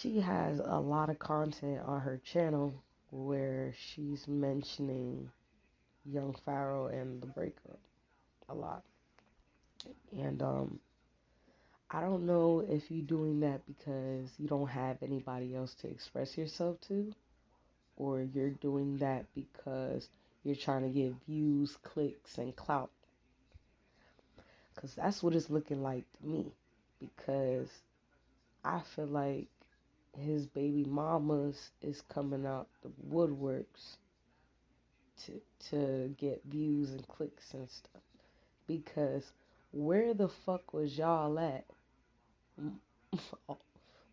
she 0.00 0.20
has 0.20 0.60
a 0.60 0.80
lot 0.80 1.10
of 1.10 1.18
content 1.18 1.80
on 1.86 2.00
her 2.00 2.20
channel 2.32 2.74
where 3.10 3.72
she's 3.78 4.26
mentioning 4.26 5.30
Young 6.04 6.34
Pharaoh 6.44 6.86
and 6.86 7.20
the 7.22 7.26
breakup 7.26 7.78
a 8.48 8.54
lot. 8.54 8.82
And 10.12 10.42
um, 10.42 10.78
I 11.90 12.00
don't 12.00 12.26
know 12.26 12.64
if 12.68 12.90
you're 12.90 13.06
doing 13.06 13.40
that 13.40 13.60
because 13.66 14.28
you 14.38 14.48
don't 14.48 14.68
have 14.68 15.02
anybody 15.02 15.54
else 15.54 15.74
to 15.82 15.88
express 15.88 16.36
yourself 16.36 16.80
to, 16.88 17.12
or 17.96 18.22
you're 18.22 18.50
doing 18.50 18.98
that 18.98 19.24
because 19.34 20.08
you're 20.44 20.56
trying 20.56 20.82
to 20.82 20.88
get 20.88 21.14
views, 21.26 21.76
clicks, 21.82 22.38
and 22.38 22.54
clout. 22.54 22.90
Because 24.74 24.94
that's 24.94 25.22
what 25.22 25.34
it's 25.34 25.48
looking 25.48 25.82
like 25.82 26.04
to 26.20 26.26
me. 26.26 26.52
Because 27.00 27.68
I 28.64 28.80
feel 28.94 29.06
like 29.06 29.48
his 30.18 30.46
baby 30.46 30.84
mamas 30.84 31.70
is 31.82 32.02
coming 32.12 32.46
out 32.46 32.68
the 32.82 32.90
woodworks 33.10 33.96
to 35.24 35.40
to 35.70 36.14
get 36.18 36.42
views 36.44 36.90
and 36.90 37.06
clicks 37.08 37.54
and 37.54 37.68
stuff. 37.68 38.02
Because 38.66 39.32
where 39.72 40.14
the 40.14 40.28
fuck 40.28 40.72
was 40.72 40.96
y'all 40.96 41.38
at? 41.38 41.64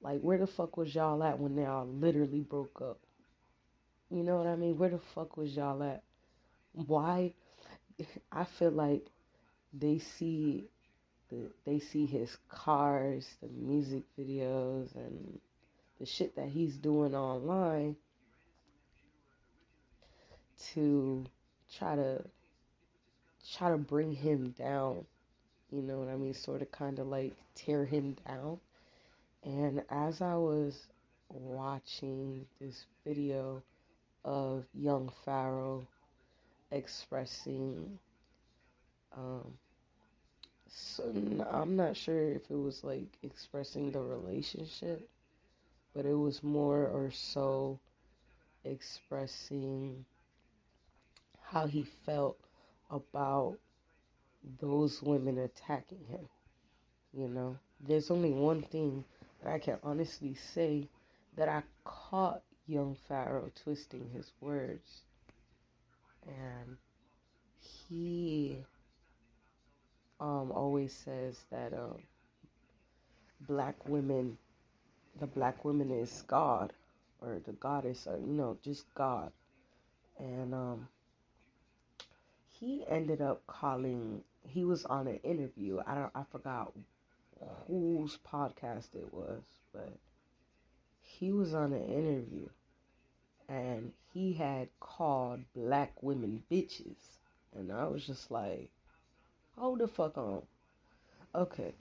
like 0.01 0.22
where 0.22 0.38
the 0.38 0.48
fuck 0.48 0.77
was 0.77 0.93
y'all 0.93 1.24
at 1.24 1.39
when 1.39 1.55
they 1.55 1.65
all 1.65 1.88
literally 1.88 2.41
broke 2.41 2.81
up? 2.81 3.00
You 4.10 4.24
know 4.24 4.38
what 4.38 4.48
I 4.48 4.55
mean? 4.55 4.77
Where 4.77 4.89
the 4.89 5.00
fuck 5.15 5.38
was 5.38 5.55
y'all 5.55 5.81
at? 5.83 6.03
Why? 6.74 7.33
I 8.31 8.45
feel 8.45 8.72
like 8.72 9.07
they 9.74 10.00
see 10.00 10.65
the 11.29 11.50
they 11.65 11.79
see 11.79 12.05
his 12.05 12.38
cars, 12.50 13.27
the 13.41 13.48
music 13.48 14.03
videos, 14.17 14.93
and 14.95 15.39
the 16.00 16.06
shit 16.06 16.36
that 16.36 16.48
he's 16.48 16.76
doing 16.78 17.16
online 17.16 17.96
to 20.74 21.26
try 21.78 21.96
to 21.96 22.24
try 23.58 23.70
to 23.70 23.78
bring 23.78 24.12
him 24.12 24.54
down. 24.58 25.06
You 25.72 25.82
know 25.82 26.00
what 26.00 26.08
I 26.08 26.16
mean? 26.16 26.34
Sort 26.34 26.62
of 26.62 26.72
kind 26.72 27.00
of 27.00 27.08
like 27.08 27.34
tear 27.56 27.86
him 27.86 28.16
down. 28.28 28.60
And 29.44 29.84
as 29.90 30.22
I 30.22 30.36
was 30.36 30.88
watching 31.30 32.46
this 32.62 32.86
video 33.06 33.62
of 34.24 34.66
young 34.74 35.12
Pharaoh 35.26 35.86
expressing 36.72 38.00
um 39.16 39.54
so 40.68 41.04
I'm 41.52 41.76
not 41.76 41.96
sure 41.96 42.30
if 42.30 42.50
it 42.50 42.56
was 42.56 42.84
like 42.84 43.06
expressing 43.22 43.92
the 43.92 44.02
relationship 44.02 45.08
but 45.94 46.06
it 46.06 46.16
was 46.16 46.44
more 46.44 46.88
or 46.88 47.12
so 47.12 47.80
expressing 48.64 50.06
how 51.42 51.68
he 51.68 51.84
felt 52.06 52.38
about 52.90 53.58
those 54.60 55.02
women 55.02 55.38
attacking 55.38 56.04
him. 56.10 56.28
You 57.14 57.28
know, 57.28 57.58
there's 57.80 58.10
only 58.10 58.32
one 58.32 58.64
thing 58.64 59.04
that 59.44 59.54
I 59.54 59.60
can 59.60 59.78
honestly 59.84 60.36
say 60.54 60.88
that 61.38 61.48
I 61.50 61.62
caught 61.84 62.42
young 62.68 62.96
Pharaoh 63.08 63.52
twisting 63.64 64.10
his 64.14 64.32
words. 64.42 65.02
And 66.26 66.78
he 67.88 68.58
um, 70.20 70.52
always 70.52 70.94
says 70.94 71.38
that 71.52 71.74
um, 71.74 72.02
black 73.42 73.75
women 73.88 74.38
the 75.20 75.28
black 75.28 75.64
woman 75.64 75.92
is 75.92 76.24
God 76.28 76.74
or 77.22 77.40
the 77.46 77.54
goddess 77.54 78.08
or 78.08 78.18
you 78.18 78.34
know 78.34 78.58
just 78.64 78.86
God. 78.96 79.32
And 80.20 80.54
um 80.54 80.88
he 82.60 82.84
ended 82.90 83.22
up 83.22 83.46
calling 83.48 84.24
he 84.48 84.64
was 84.66 84.86
on 84.86 85.08
an 85.08 85.20
interview. 85.24 85.80
I 85.86 85.96
don't 85.96 86.12
I 86.16 86.24
forgot 86.32 86.74
whose 87.68 88.18
podcast 88.32 88.96
it 88.96 89.14
was 89.14 89.42
but 89.74 89.94
he 91.02 91.32
was 91.32 91.54
on 91.54 91.74
an 91.74 91.84
interview 91.84 92.48
and 93.50 93.92
he 94.14 94.34
had 94.34 94.70
called 94.80 95.42
black 95.56 96.02
women 96.02 96.42
bitches. 96.50 96.96
And 97.56 97.72
I 97.72 97.86
was 97.86 98.06
just 98.06 98.32
like 98.32 98.70
hold 99.58 99.80
the 99.80 99.88
fuck 99.88 100.18
on. 100.18 100.42
Okay 101.36 101.74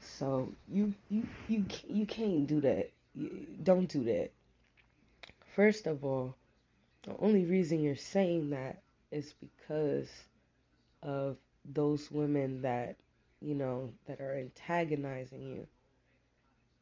so 0.00 0.52
you 0.68 0.94
you 1.08 1.26
you 1.48 1.64
you 1.88 2.06
can't 2.06 2.46
do 2.46 2.60
that. 2.62 2.90
You, 3.14 3.46
don't 3.62 3.88
do 3.88 4.04
that. 4.04 4.30
First 5.54 5.86
of 5.86 6.04
all, 6.04 6.36
the 7.02 7.16
only 7.18 7.44
reason 7.44 7.82
you're 7.82 7.96
saying 7.96 8.50
that 8.50 8.82
is 9.10 9.34
because 9.40 10.08
of 11.02 11.36
those 11.64 12.10
women 12.10 12.62
that 12.62 12.96
you 13.40 13.54
know 13.54 13.92
that 14.06 14.20
are 14.20 14.36
antagonizing 14.36 15.42
you. 15.42 15.66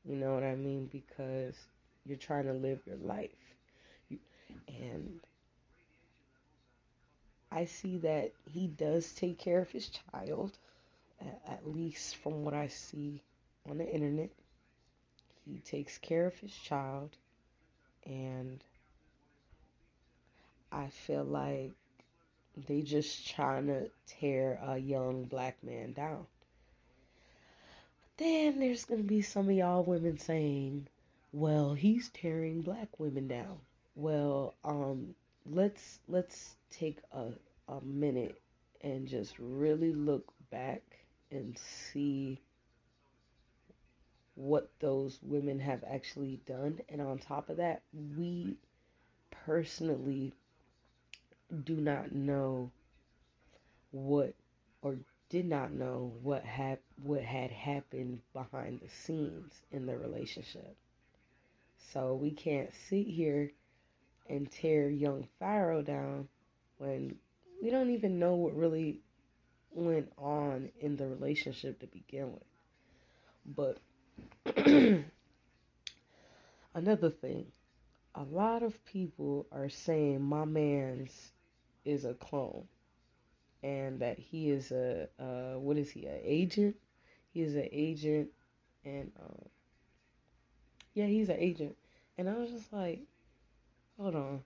You 0.04 0.16
know 0.16 0.34
what 0.34 0.44
I 0.44 0.54
mean? 0.54 0.86
Because 0.86 1.54
you're 2.06 2.16
trying 2.16 2.46
to 2.46 2.52
live 2.52 2.80
your 2.86 2.96
life. 2.96 3.30
and 4.68 5.20
I 7.50 7.64
see 7.64 7.98
that 7.98 8.32
he 8.44 8.66
does 8.66 9.12
take 9.12 9.38
care 9.38 9.60
of 9.60 9.70
his 9.70 9.88
child 9.88 10.58
at 11.46 11.66
least 11.66 12.16
from 12.16 12.44
what 12.44 12.54
I 12.54 12.68
see 12.68 13.22
on 13.68 13.78
the 13.78 13.92
internet. 13.92 14.30
He 15.44 15.58
takes 15.58 15.98
care 15.98 16.26
of 16.26 16.38
his 16.38 16.54
child, 16.54 17.16
and 18.04 18.62
I 20.70 20.88
feel 20.88 21.24
like 21.24 21.72
they 22.66 22.82
just 22.82 23.28
trying 23.28 23.66
to 23.68 23.90
tear 24.06 24.60
a 24.62 24.78
young 24.78 25.24
black 25.24 25.62
man 25.62 25.92
down. 25.92 26.26
But 28.00 28.24
then 28.24 28.60
there's 28.60 28.84
gonna 28.84 29.02
be 29.02 29.22
some 29.22 29.48
of 29.48 29.54
y'all 29.54 29.84
women 29.84 30.18
saying, 30.18 30.88
"Well, 31.32 31.74
he's 31.74 32.10
tearing 32.10 32.62
black 32.62 32.98
women 32.98 33.28
down." 33.28 33.60
Well, 33.94 34.54
um, 34.64 35.14
let's 35.46 36.00
let's 36.08 36.56
take 36.70 36.98
a 37.12 37.32
a 37.68 37.80
minute 37.82 38.40
and 38.82 39.06
just 39.08 39.38
really 39.38 39.92
look 39.92 40.32
back 40.50 40.82
and 41.30 41.58
see 41.58 42.40
what 44.34 44.70
those 44.80 45.18
women 45.22 45.58
have 45.58 45.82
actually 45.90 46.40
done. 46.46 46.78
And 46.88 47.00
on 47.00 47.18
top 47.18 47.48
of 47.48 47.56
that, 47.56 47.82
we 48.16 48.56
personally 49.30 50.32
do 51.64 51.76
not 51.76 52.12
know 52.12 52.70
what 53.90 54.34
or 54.82 54.96
did 55.30 55.46
not 55.46 55.72
know 55.72 56.12
what 56.22 56.44
had 56.44 56.78
what 57.02 57.22
had 57.22 57.50
happened 57.50 58.20
behind 58.32 58.80
the 58.80 58.88
scenes 58.88 59.52
in 59.72 59.86
the 59.86 59.96
relationship. 59.96 60.76
So 61.92 62.14
we 62.14 62.30
can't 62.30 62.70
sit 62.88 63.06
here 63.06 63.52
and 64.28 64.50
tear 64.50 64.90
young 64.90 65.26
Pharaoh 65.38 65.82
down 65.82 66.28
when 66.78 67.16
we 67.62 67.70
don't 67.70 67.90
even 67.90 68.18
know 68.18 68.34
what 68.34 68.56
really 68.56 69.00
went 69.72 70.12
on 70.18 70.70
in 70.80 70.96
the 70.96 71.06
relationship 71.06 71.80
to 71.80 71.86
begin 71.86 72.32
with. 72.32 72.42
But 73.46 73.78
another 76.74 77.10
thing, 77.10 77.46
a 78.14 78.22
lot 78.22 78.62
of 78.62 78.84
people 78.84 79.46
are 79.52 79.68
saying 79.68 80.22
my 80.22 80.44
man's 80.44 81.32
is 81.84 82.04
a 82.04 82.14
clone 82.14 82.64
and 83.62 84.00
that 84.00 84.18
he 84.18 84.50
is 84.50 84.70
a 84.72 85.08
uh, 85.18 85.58
what 85.58 85.76
is 85.76 85.90
he 85.90 86.06
an 86.06 86.20
agent? 86.22 86.76
He 87.32 87.42
is 87.42 87.54
an 87.54 87.68
agent 87.72 88.28
and 88.84 89.10
um, 89.20 89.48
yeah 90.94 91.06
he's 91.06 91.28
an 91.28 91.36
agent. 91.38 91.76
And 92.16 92.28
i 92.28 92.34
was 92.34 92.50
just 92.50 92.72
like 92.72 93.00
hold 93.98 94.14
on. 94.14 94.42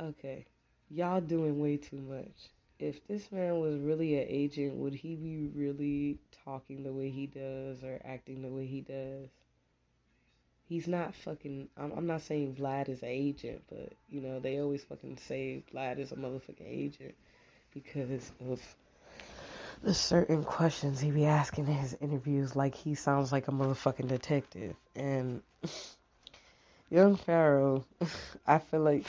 Okay. 0.00 0.46
Y'all 0.90 1.20
doing 1.20 1.58
way 1.58 1.76
too 1.76 1.96
much 1.96 2.50
if 2.78 3.06
this 3.06 3.30
man 3.32 3.58
was 3.60 3.78
really 3.78 4.18
an 4.18 4.26
agent, 4.28 4.74
would 4.74 4.94
he 4.94 5.14
be 5.14 5.48
really 5.54 6.18
talking 6.44 6.82
the 6.82 6.92
way 6.92 7.10
he 7.10 7.26
does 7.26 7.82
or 7.82 8.00
acting 8.04 8.42
the 8.42 8.48
way 8.48 8.66
he 8.66 8.82
does? 8.82 9.28
He's 10.68 10.88
not 10.88 11.14
fucking. 11.14 11.68
I'm, 11.76 11.92
I'm 11.92 12.06
not 12.06 12.22
saying 12.22 12.56
Vlad 12.56 12.88
is 12.88 13.02
an 13.02 13.08
agent, 13.08 13.62
but 13.68 13.92
you 14.08 14.20
know 14.20 14.40
they 14.40 14.58
always 14.58 14.82
fucking 14.84 15.18
say 15.18 15.62
Vlad 15.72 15.98
is 15.98 16.12
a 16.12 16.16
motherfucking 16.16 16.66
agent 16.66 17.14
because 17.72 18.32
of 18.40 18.60
the 19.82 19.94
certain 19.94 20.42
questions 20.42 21.00
he 21.00 21.10
be 21.10 21.26
asking 21.26 21.66
in 21.68 21.74
his 21.74 21.96
interviews. 22.00 22.56
Like 22.56 22.74
he 22.74 22.94
sounds 22.94 23.32
like 23.32 23.48
a 23.48 23.52
motherfucking 23.52 24.08
detective. 24.08 24.74
And 24.94 25.42
young 26.90 27.16
Pharaoh, 27.16 27.84
I 28.46 28.58
feel 28.58 28.80
like 28.80 29.06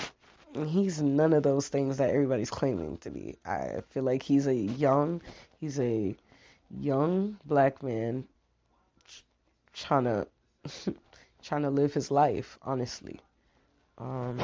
he's 0.65 1.02
none 1.02 1.34
of 1.34 1.43
those 1.43 1.67
things 1.67 1.98
that 1.98 2.10
everybody's 2.10 2.50
claiming 2.50 2.98
to 2.98 3.10
be. 3.10 3.38
I 3.46 3.82
feel 3.89 4.04
like 4.04 4.24
he's 4.24 4.48
a 4.48 4.56
young, 4.56 5.22
he's 5.60 5.80
a 5.80 6.15
young 6.70 7.38
black 7.46 7.84
man 7.84 8.26
trying 9.74 10.06
to 10.06 10.28
trying 11.43 11.62
to 11.63 11.70
live 11.70 11.93
his 11.93 12.12
life, 12.12 12.58
honestly. 12.62 13.20
Um 13.98 14.39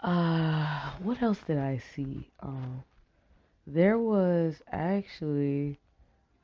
uh 0.00 0.90
what 1.02 1.22
else 1.22 1.38
did 1.46 1.58
I 1.58 1.80
see? 1.94 2.30
Um 2.40 2.84
there 3.66 3.98
was 3.98 4.62
actually 4.70 5.78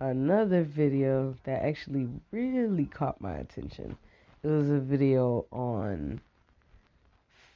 another 0.01 0.63
video 0.65 1.37
that 1.45 1.63
actually 1.63 2.09
really 2.33 2.87
caught 2.87 3.21
my 3.21 3.35
attention. 3.35 3.97
It 4.43 4.49
was 4.49 4.69
a 4.69 4.81
video 4.81 5.47
on 5.53 6.21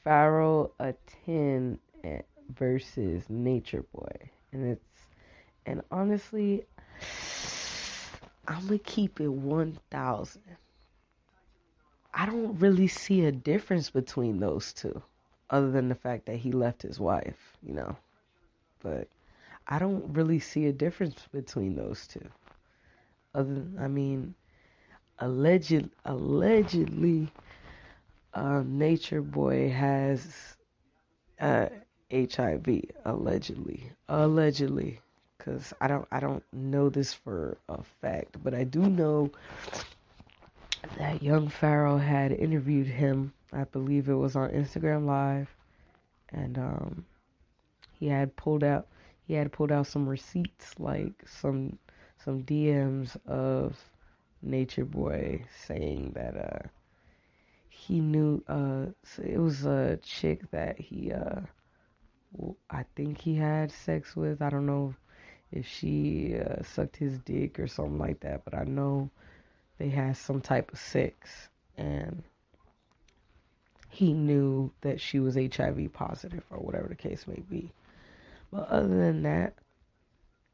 Pharaoh 0.06 0.70
Aten 0.78 1.80
eh, 2.04 2.20
versus 2.56 3.24
Nature 3.28 3.82
Boy, 3.92 4.30
and 4.52 4.64
it's 4.64 5.00
and 5.66 5.82
honestly, 5.90 6.64
I'm 8.46 8.66
gonna 8.66 8.78
keep 8.78 9.20
it 9.20 9.26
1,000. 9.26 10.42
I 12.14 12.24
don't 12.24 12.56
really 12.60 12.86
see 12.86 13.24
a 13.24 13.32
difference 13.32 13.90
between 13.90 14.38
those 14.38 14.72
two, 14.72 15.02
other 15.50 15.72
than 15.72 15.88
the 15.88 15.96
fact 15.96 16.26
that 16.26 16.36
he 16.36 16.52
left 16.52 16.82
his 16.82 17.00
wife, 17.00 17.56
you 17.60 17.74
know. 17.74 17.96
But 18.84 19.08
I 19.66 19.80
don't 19.80 20.14
really 20.14 20.38
see 20.38 20.66
a 20.66 20.72
difference 20.72 21.26
between 21.32 21.74
those 21.74 22.06
two. 22.06 22.28
Other, 23.34 23.54
than, 23.54 23.76
I 23.80 23.88
mean, 23.88 24.36
alleged, 25.18 25.90
allegedly, 26.04 27.28
uh, 28.36 28.62
Nature 28.66 29.22
Boy 29.22 29.70
has 29.70 30.56
uh, 31.40 31.68
HIV. 32.12 32.84
Allegedly, 33.06 33.90
allegedly, 34.08 35.00
because 35.38 35.72
I 35.80 35.88
don't, 35.88 36.06
I 36.12 36.20
don't 36.20 36.44
know 36.52 36.90
this 36.90 37.14
for 37.14 37.56
a 37.70 37.82
fact, 38.02 38.36
but 38.44 38.52
I 38.54 38.64
do 38.64 38.80
know 38.80 39.30
that 40.98 41.22
young 41.22 41.48
Pharaoh 41.48 41.96
had 41.96 42.30
interviewed 42.30 42.86
him. 42.86 43.32
I 43.54 43.64
believe 43.64 44.08
it 44.10 44.14
was 44.14 44.36
on 44.36 44.50
Instagram 44.50 45.06
Live, 45.06 45.48
and 46.28 46.58
um, 46.58 47.06
he 47.98 48.06
had 48.06 48.36
pulled 48.36 48.62
out, 48.62 48.86
he 49.26 49.32
had 49.32 49.50
pulled 49.50 49.72
out 49.72 49.86
some 49.86 50.06
receipts, 50.06 50.78
like 50.78 51.14
some, 51.26 51.78
some 52.22 52.42
DMs 52.42 53.16
of 53.26 53.76
Nature 54.42 54.84
Boy 54.84 55.42
saying 55.66 56.12
that 56.14 56.36
uh 56.36 56.68
he 57.86 58.00
knew 58.00 58.42
uh 58.48 58.86
it 59.22 59.38
was 59.38 59.64
a 59.64 59.98
chick 60.02 60.50
that 60.50 60.78
he 60.78 61.12
uh 61.12 61.40
I 62.68 62.84
think 62.96 63.20
he 63.20 63.34
had 63.36 63.70
sex 63.70 64.16
with. 64.16 64.42
I 64.42 64.50
don't 64.50 64.66
know 64.66 64.94
if 65.52 65.66
she 65.66 66.36
uh, 66.38 66.62
sucked 66.62 66.96
his 66.96 67.18
dick 67.20 67.58
or 67.58 67.66
something 67.66 67.98
like 67.98 68.20
that, 68.20 68.44
but 68.44 68.54
I 68.54 68.64
know 68.64 69.10
they 69.78 69.88
had 69.88 70.16
some 70.16 70.40
type 70.40 70.72
of 70.72 70.78
sex 70.78 71.48
and 71.78 72.22
he 73.88 74.12
knew 74.12 74.72
that 74.82 75.00
she 75.00 75.20
was 75.20 75.36
HIV 75.36 75.92
positive 75.92 76.44
or 76.50 76.58
whatever 76.58 76.88
the 76.88 76.94
case 76.94 77.26
may 77.26 77.40
be. 77.48 77.72
But 78.50 78.68
other 78.68 78.88
than 78.88 79.22
that, 79.22 79.54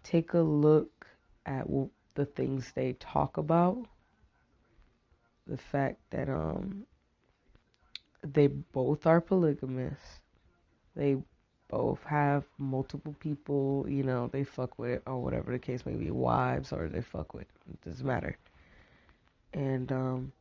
take 0.05 0.35
a 0.35 0.41
look 0.41 1.07
at 1.47 1.67
the 2.15 2.27
things 2.27 2.71
they 2.75 2.93
talk 2.95 3.39
about. 3.39 3.87
The 5.47 5.57
fact 5.57 5.99
that 6.11 6.29
um 6.29 6.87
they 8.23 8.49
both 8.49 9.07
are 9.07 9.21
polygamous. 9.21 10.01
They 10.97 11.19
both 11.69 12.03
have 12.05 12.45
multiple 12.59 13.15
people, 13.21 13.87
you 13.89 14.03
know, 14.05 14.29
they 14.29 14.45
fuck 14.45 14.79
with 14.79 15.03
or 15.07 15.23
whatever 15.23 15.53
the 15.53 15.59
case 15.59 15.85
may 15.87 15.95
be, 15.95 16.11
wives 16.11 16.73
or 16.73 16.89
they 16.89 17.03
fuck 17.03 17.35
with. 17.35 17.49
It 17.71 17.83
doesn't 17.83 18.07
matter. 18.07 18.37
And 19.55 19.91
um 19.93 20.33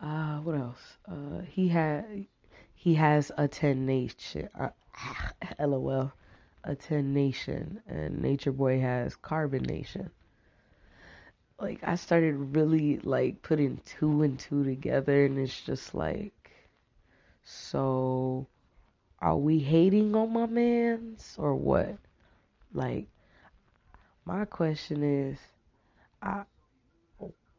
uh 0.00 0.38
what 0.40 0.56
else? 0.56 0.96
Uh 1.06 1.40
he 1.42 1.68
had 1.68 2.26
he 2.74 2.94
has 2.94 3.30
Aten 3.38 3.86
nation 3.86 4.48
uh, 4.58 4.70
lol 5.60 6.12
Aten 6.66 7.12
nation 7.14 7.80
and 7.86 8.20
nature 8.20 8.50
boy 8.52 8.80
has 8.80 9.14
carbon 9.16 9.62
nation 9.62 10.10
like 11.60 11.80
I 11.82 11.96
started 11.96 12.56
really 12.56 12.98
like 12.98 13.42
putting 13.42 13.80
two 13.84 14.22
and 14.22 14.38
two 14.38 14.64
together 14.64 15.24
and 15.24 15.38
it's 15.38 15.60
just 15.60 15.94
like 15.94 16.32
so 17.42 18.46
are 19.20 19.36
we 19.36 19.58
hating 19.58 20.14
on 20.14 20.32
my 20.32 20.46
mans 20.46 21.34
or 21.38 21.54
what? 21.54 21.96
Like 22.72 23.08
my 24.24 24.44
question 24.44 25.02
is 25.02 25.38
I 26.22 26.44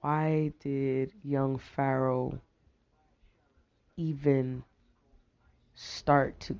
why 0.01 0.53
did 0.61 1.11
young 1.23 1.57
Pharaoh 1.57 2.39
even 3.97 4.63
start 5.75 6.39
to 6.39 6.57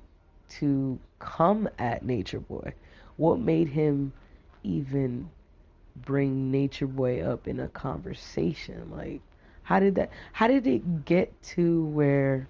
to 0.50 0.98
come 1.18 1.68
at 1.78 2.04
Nature 2.04 2.40
Boy? 2.40 2.74
What 3.16 3.38
made 3.38 3.68
him 3.68 4.12
even 4.62 5.30
bring 5.96 6.50
Nature 6.50 6.86
Boy 6.86 7.22
up 7.22 7.48
in 7.48 7.60
a 7.60 7.68
conversation? 7.68 8.90
Like, 8.90 9.20
how 9.62 9.80
did 9.80 9.94
that? 9.96 10.10
How 10.32 10.46
did 10.46 10.66
it 10.66 11.04
get 11.04 11.30
to 11.54 11.84
where 11.86 12.48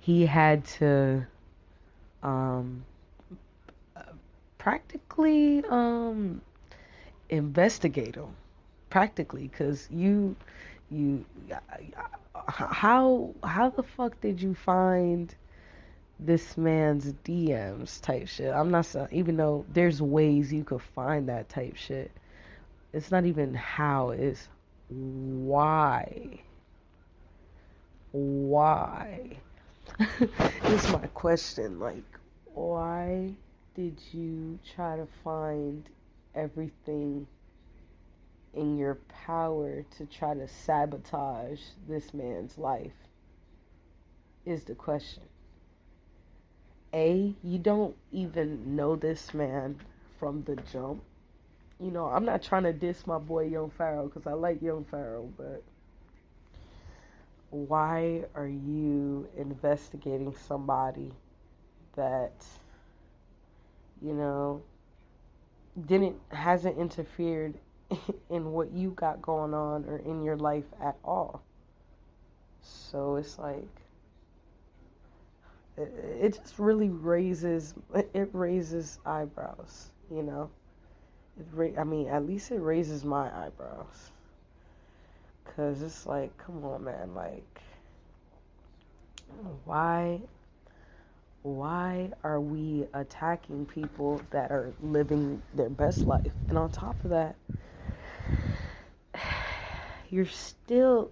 he 0.00 0.26
had 0.26 0.64
to 0.64 1.26
um, 2.22 2.84
practically 4.58 5.64
um, 5.68 6.40
investigate 7.30 8.16
him? 8.16 8.34
Practically, 8.90 9.48
because 9.48 9.88
you 9.90 10.34
you 10.90 11.24
how 12.46 13.34
how 13.44 13.70
the 13.70 13.82
fuck 13.82 14.20
did 14.20 14.40
you 14.40 14.54
find 14.54 15.34
this 16.20 16.56
man's 16.56 17.12
DMs 17.24 18.00
type 18.00 18.26
shit. 18.26 18.52
I'm 18.52 18.70
not 18.70 18.86
saying, 18.86 19.08
even 19.12 19.36
though 19.36 19.64
there's 19.72 20.02
ways 20.02 20.52
you 20.52 20.64
could 20.64 20.82
find 20.82 21.28
that 21.28 21.48
type 21.48 21.76
shit. 21.76 22.10
It's 22.92 23.10
not 23.10 23.24
even 23.24 23.54
how, 23.54 24.10
it's 24.10 24.48
why. 24.88 26.40
Why? 28.12 29.36
is 30.64 30.92
my 30.92 31.06
question. 31.08 31.78
Like, 31.78 32.04
why 32.54 33.32
did 33.74 34.00
you 34.12 34.58
try 34.74 34.96
to 34.96 35.06
find 35.22 35.88
everything 36.34 37.26
in 38.54 38.76
your 38.76 38.96
power 39.24 39.84
to 39.96 40.06
try 40.06 40.34
to 40.34 40.48
sabotage 40.48 41.60
this 41.86 42.12
man's 42.12 42.58
life? 42.58 42.92
Is 44.44 44.64
the 44.64 44.74
question. 44.74 45.22
A, 46.92 47.34
you 47.42 47.58
don't 47.58 47.96
even 48.12 48.76
know 48.76 48.96
this 48.96 49.32
man 49.34 49.80
from 50.18 50.42
the 50.44 50.56
jump. 50.56 51.02
You 51.80 51.90
know, 51.90 52.06
I'm 52.06 52.24
not 52.24 52.42
trying 52.42 52.64
to 52.64 52.72
diss 52.72 53.06
my 53.06 53.18
boy 53.18 53.46
Young 53.46 53.70
Pharaoh 53.70 54.06
because 54.06 54.26
I 54.26 54.32
like 54.34 54.62
Young 54.62 54.84
Pharaoh, 54.84 55.30
but 55.36 55.62
why 57.50 58.24
are 58.34 58.46
you 58.46 59.28
investigating 59.36 60.34
somebody 60.34 61.12
that, 61.96 62.44
you 64.02 64.12
know, 64.14 64.62
didn't 65.86 66.16
hasn't 66.30 66.78
interfered 66.78 67.54
in 68.30 68.52
what 68.52 68.70
you 68.72 68.90
got 68.90 69.22
going 69.22 69.54
on 69.54 69.84
or 69.86 69.98
in 69.98 70.22
your 70.22 70.36
life 70.36 70.64
at 70.82 70.96
all? 71.04 71.42
So 72.62 73.16
it's 73.16 73.38
like 73.38 73.68
it, 75.78 76.34
just 76.42 76.58
really 76.58 76.88
raises 76.88 77.74
it 78.14 78.30
raises 78.32 78.98
eyebrows, 79.06 79.90
you 80.10 80.22
know. 80.22 80.50
It 81.38 81.46
ra- 81.52 81.80
I 81.80 81.84
mean, 81.84 82.08
at 82.08 82.26
least 82.26 82.50
it 82.50 82.60
raises 82.60 83.04
my 83.04 83.26
eyebrows. 83.46 84.10
Cause 85.56 85.82
it's 85.82 86.06
like, 86.06 86.36
come 86.38 86.64
on, 86.64 86.84
man, 86.84 87.14
like, 87.14 87.60
why, 89.64 90.20
why 91.42 92.10
are 92.22 92.40
we 92.40 92.86
attacking 92.94 93.66
people 93.66 94.20
that 94.30 94.50
are 94.52 94.72
living 94.80 95.42
their 95.54 95.68
best 95.68 96.06
life? 96.06 96.32
And 96.48 96.58
on 96.58 96.70
top 96.70 97.02
of 97.04 97.10
that, 97.10 97.36
you're 100.10 100.26
still, 100.26 101.10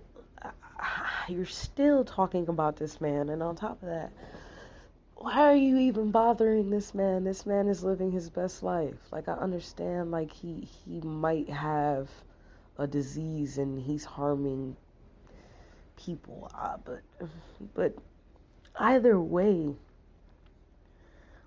you're 1.29 1.45
still 1.45 2.05
talking 2.05 2.49
about 2.49 2.77
this 2.77 3.01
man, 3.01 3.31
and 3.31 3.43
on 3.43 3.57
top 3.57 3.83
of 3.83 3.89
that, 3.89 4.13
why 5.17 5.41
are 5.51 5.57
you 5.57 5.79
even 5.79 6.11
bothering 6.11 6.69
this 6.69 6.95
man? 6.95 7.25
This 7.25 7.47
man 7.47 7.69
is 7.69 7.83
living 7.83 8.13
his 8.13 8.29
best 8.29 8.63
life. 8.63 8.99
Like 9.11 9.29
I 9.29 9.33
understand 9.33 10.11
like 10.11 10.31
he 10.31 10.69
he 10.85 11.01
might 11.01 11.49
have 11.49 12.09
a 12.79 12.87
disease 12.87 13.57
and 13.57 13.81
he's 13.81 14.05
harming 14.05 14.77
people. 15.97 16.51
Uh, 16.55 16.77
but 16.85 17.01
but 17.75 17.95
either 18.79 19.19
way, 19.19 19.75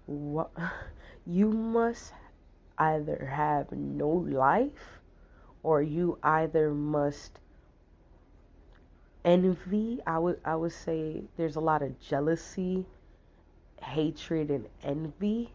what 0.08 0.51
you 1.27 1.51
must 1.51 2.13
either 2.79 3.29
have 3.32 3.71
no 3.71 4.10
life 4.10 4.99
or 5.62 5.84
you 5.84 6.17
either 6.23 6.71
must 6.73 7.38
envy 9.25 9.99
i 10.08 10.17
would 10.17 10.39
i 10.45 10.55
would 10.55 10.71
say 10.71 11.21
there's 11.36 11.58
a 11.58 11.60
lot 11.60 11.82
of 11.82 11.99
jealousy 11.99 12.86
hatred 13.82 14.50
and 14.50 14.68
envy. 14.84 15.52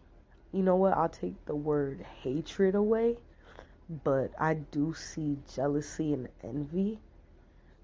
You 0.51 0.63
know 0.63 0.75
what? 0.75 0.93
I'll 0.93 1.09
take 1.09 1.45
the 1.45 1.55
word 1.55 2.05
hatred 2.23 2.75
away 2.75 3.17
but 4.03 4.31
i 4.39 4.55
do 4.55 4.95
see 4.95 5.37
jealousy 5.53 6.11
and 6.11 6.27
envy 6.43 6.99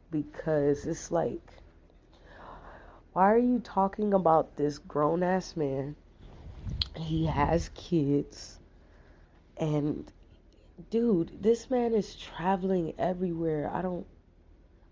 because 0.09 0.87
it's 0.87 1.11
like 1.11 1.61
why 3.13 3.33
are 3.33 3.37
you 3.37 3.59
talking 3.59 4.13
about 4.13 4.55
this 4.55 4.77
grown 4.77 5.21
ass 5.21 5.57
man? 5.57 5.97
He 6.95 7.25
has 7.25 7.69
kids 7.73 8.57
and 9.57 10.09
dude 10.89 11.43
this 11.43 11.69
man 11.69 11.93
is 11.93 12.15
traveling 12.15 12.93
everywhere. 12.97 13.69
I 13.73 13.81
don't 13.81 14.07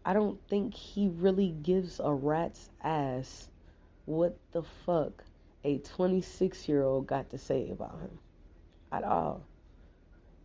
i 0.04 0.12
don't 0.12 0.38
think 0.50 0.74
he 0.74 1.08
really 1.08 1.50
gives 1.64 2.02
a 2.02 2.12
rat's 2.14 2.70
ass. 2.84 3.48
What 4.06 4.38
the 4.52 4.64
fuck 4.86 5.24
a 5.64 5.78
26 5.80 6.68
year 6.68 6.84
old 6.84 7.08
got 7.08 7.30
to 7.30 7.38
say 7.38 7.70
about 7.72 8.00
him 8.00 8.18
at 8.92 9.04
all 9.04 9.44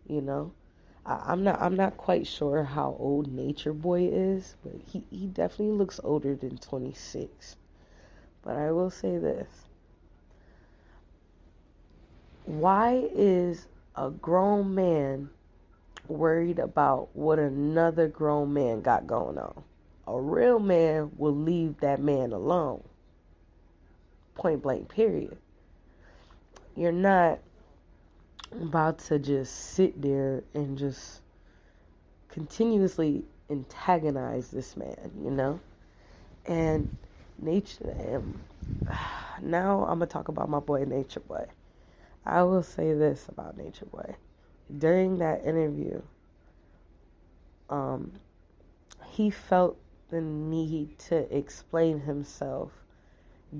you 0.09 0.20
know 0.20 0.53
I, 1.07 1.33
am 1.33 1.44
not 1.44 1.61
i'm 1.61 1.77
not 1.77 1.96
quite 1.96 2.27
sure 2.27 2.62
how 2.64 2.96
old 2.98 3.33
nature 3.33 3.72
boy 3.72 4.09
is 4.12 4.57
but 4.62 4.74
he, 4.87 5.05
he 5.11 5.27
definitely 5.27 5.77
looks 5.77 6.00
older 6.03 6.35
than 6.35 6.59
26 6.59 7.57
but 8.42 8.57
i 8.57 8.70
will 8.72 8.90
say 8.90 9.18
this 9.18 9.48
why 12.44 13.09
is 13.14 13.66
a 13.96 14.11
grown 14.11 14.74
man 14.74 15.31
worried 16.09 16.59
about 16.59 17.09
what 17.14 17.38
another 17.38 18.09
grown 18.09 18.53
man 18.53 18.83
got 18.83 19.07
going 19.07 19.38
on? 19.38 19.62
A 20.07 20.20
real 20.20 20.59
man 20.59 21.11
will 21.16 21.35
leave 21.35 21.79
that 21.81 22.00
man 22.00 22.33
alone. 22.33 22.83
Point 24.35 24.62
blank, 24.62 24.88
period. 24.88 25.37
You're 26.77 26.92
not 26.92 27.38
about 28.53 28.99
to 28.99 29.18
just 29.18 29.55
sit 29.55 30.01
there 30.01 30.42
and 30.55 30.77
just 30.77 31.20
continuously 32.29 33.25
antagonize 33.51 34.49
this 34.51 34.77
man, 34.77 35.11
you 35.23 35.31
know? 35.31 35.61
And 36.47 36.88
nature, 37.38 37.90
and 37.90 38.40
now 39.42 39.85
I'm 39.85 39.99
gonna 39.99 40.07
talk 40.07 40.29
about 40.29 40.49
my 40.49 40.61
boy 40.61 40.85
Nature 40.85 41.20
Boy. 41.20 41.47
I 42.27 42.42
will 42.42 42.62
say 42.62 42.94
this 42.94 43.27
about 43.29 43.57
Nature 43.57 43.87
Boy. 43.87 44.16
During 44.79 45.18
that 45.18 45.44
interview, 45.44 46.01
um, 47.68 48.12
he 49.11 49.31
felt 49.31 49.77
the 50.09 50.20
need 50.20 50.99
to 50.99 51.37
explain 51.37 52.01
himself 52.01 52.73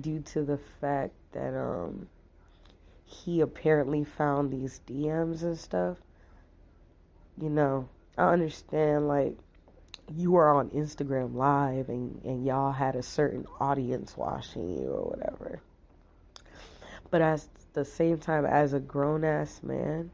due 0.01 0.19
to 0.19 0.43
the 0.43 0.57
fact 0.81 1.13
that 1.31 1.55
um, 1.55 2.07
he 3.05 3.41
apparently 3.41 4.03
found 4.03 4.51
these 4.51 4.81
DMs 4.87 5.43
and 5.43 5.57
stuff. 5.57 5.97
You 7.41 7.49
know, 7.49 7.89
I 8.17 8.31
understand 8.31 9.07
like 9.07 9.37
you 10.15 10.31
were 10.31 10.49
on 10.49 10.69
Instagram 10.69 11.35
live 11.35 11.89
and, 11.89 12.21
and 12.23 12.45
y'all 12.45 12.71
had 12.71 12.95
a 12.95 13.03
certain 13.03 13.45
audience 13.59 14.15
watching 14.15 14.69
you 14.69 14.87
or 14.87 15.09
whatever. 15.09 15.61
But 17.09 17.21
at 17.21 17.45
the 17.73 17.85
same 17.85 18.17
time 18.17 18.45
as 18.45 18.73
a 18.73 18.79
grown 18.79 19.23
ass 19.23 19.61
man, 19.63 20.11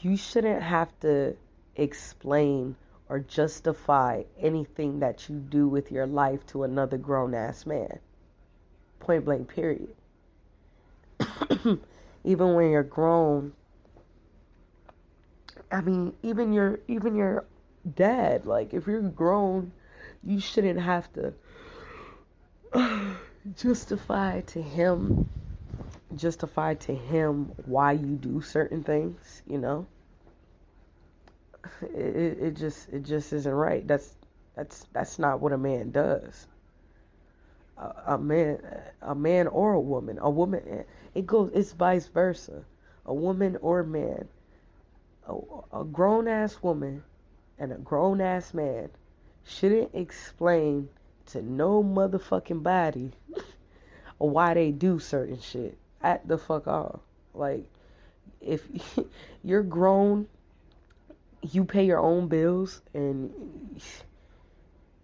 you 0.00 0.16
shouldn't 0.16 0.62
have 0.62 0.88
to 1.00 1.36
explain 1.74 2.76
or 3.08 3.20
justify 3.20 4.22
anything 4.40 5.00
that 5.00 5.28
you 5.28 5.36
do 5.36 5.68
with 5.68 5.92
your 5.92 6.06
life 6.06 6.44
to 6.46 6.64
another 6.64 6.98
grown 6.98 7.34
ass 7.34 7.66
man. 7.66 7.98
Point 9.00 9.24
blank, 9.24 9.48
period. 9.48 9.94
even 12.24 12.54
when 12.54 12.70
you're 12.70 12.82
grown, 12.82 13.52
I 15.70 15.80
mean, 15.80 16.12
even 16.22 16.52
your 16.52 16.80
even 16.88 17.14
your 17.14 17.44
dad, 17.94 18.46
like 18.46 18.74
if 18.74 18.86
you're 18.86 19.02
grown, 19.02 19.72
you 20.24 20.40
shouldn't 20.40 20.80
have 20.80 21.08
to 21.14 21.32
justify 23.56 24.40
to 24.42 24.60
him 24.62 25.28
justify 26.14 26.74
to 26.74 26.94
him 26.94 27.52
why 27.66 27.92
you 27.92 28.16
do 28.16 28.40
certain 28.40 28.82
things, 28.82 29.42
you 29.46 29.58
know. 29.58 29.86
It, 31.82 32.38
it 32.40 32.56
just 32.56 32.88
it 32.90 33.02
just 33.02 33.32
isn't 33.32 33.52
right. 33.52 33.86
That's 33.86 34.14
that's 34.54 34.86
that's 34.92 35.18
not 35.18 35.40
what 35.40 35.52
a 35.52 35.58
man 35.58 35.90
does. 35.90 36.46
A, 37.78 38.14
a 38.14 38.18
man 38.18 38.58
a 39.02 39.14
man 39.14 39.46
or 39.46 39.74
a 39.74 39.80
woman, 39.80 40.18
a 40.20 40.30
woman 40.30 40.84
it 41.14 41.26
goes 41.26 41.50
it's 41.54 41.72
vice 41.72 42.06
versa. 42.06 42.64
A 43.04 43.14
woman 43.14 43.56
or 43.60 43.80
a 43.80 43.86
man, 43.86 44.26
a, 45.28 45.36
a 45.80 45.84
grown 45.84 46.26
ass 46.26 46.60
woman 46.62 47.04
and 47.58 47.72
a 47.72 47.76
grown 47.76 48.20
ass 48.20 48.52
man 48.52 48.90
shouldn't 49.44 49.94
explain 49.94 50.88
to 51.26 51.42
no 51.42 51.82
motherfucking 51.82 52.62
body 52.62 53.12
why 54.18 54.54
they 54.54 54.70
do 54.70 54.98
certain 54.98 55.40
shit 55.40 55.76
at 56.02 56.26
the 56.26 56.38
fuck 56.38 56.66
off. 56.66 57.00
Like, 57.34 57.64
if 58.40 58.62
you're 59.44 59.62
grown, 59.62 60.26
you 61.42 61.64
pay 61.64 61.84
your 61.84 62.00
own 62.00 62.28
bills, 62.28 62.80
and 62.94 63.32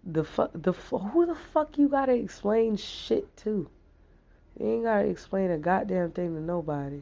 the 0.03 0.23
fuck, 0.23 0.51
the 0.53 0.73
who 0.73 1.25
the 1.25 1.35
fuck 1.35 1.77
you 1.77 1.87
gotta 1.87 2.13
explain 2.13 2.75
shit 2.75 3.35
to? 3.37 3.69
You 4.59 4.67
ain't 4.67 4.83
gotta 4.83 5.07
explain 5.07 5.51
a 5.51 5.57
goddamn 5.57 6.11
thing 6.11 6.35
to 6.35 6.41
nobody. 6.41 7.01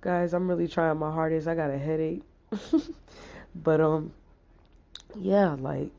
Guys, 0.00 0.32
I'm 0.34 0.48
really 0.48 0.68
trying 0.68 0.98
my 0.98 1.10
hardest. 1.10 1.48
I 1.48 1.54
got 1.54 1.70
a 1.70 1.78
headache, 1.78 2.22
but 3.54 3.80
um, 3.80 4.12
yeah, 5.18 5.56
like 5.58 5.90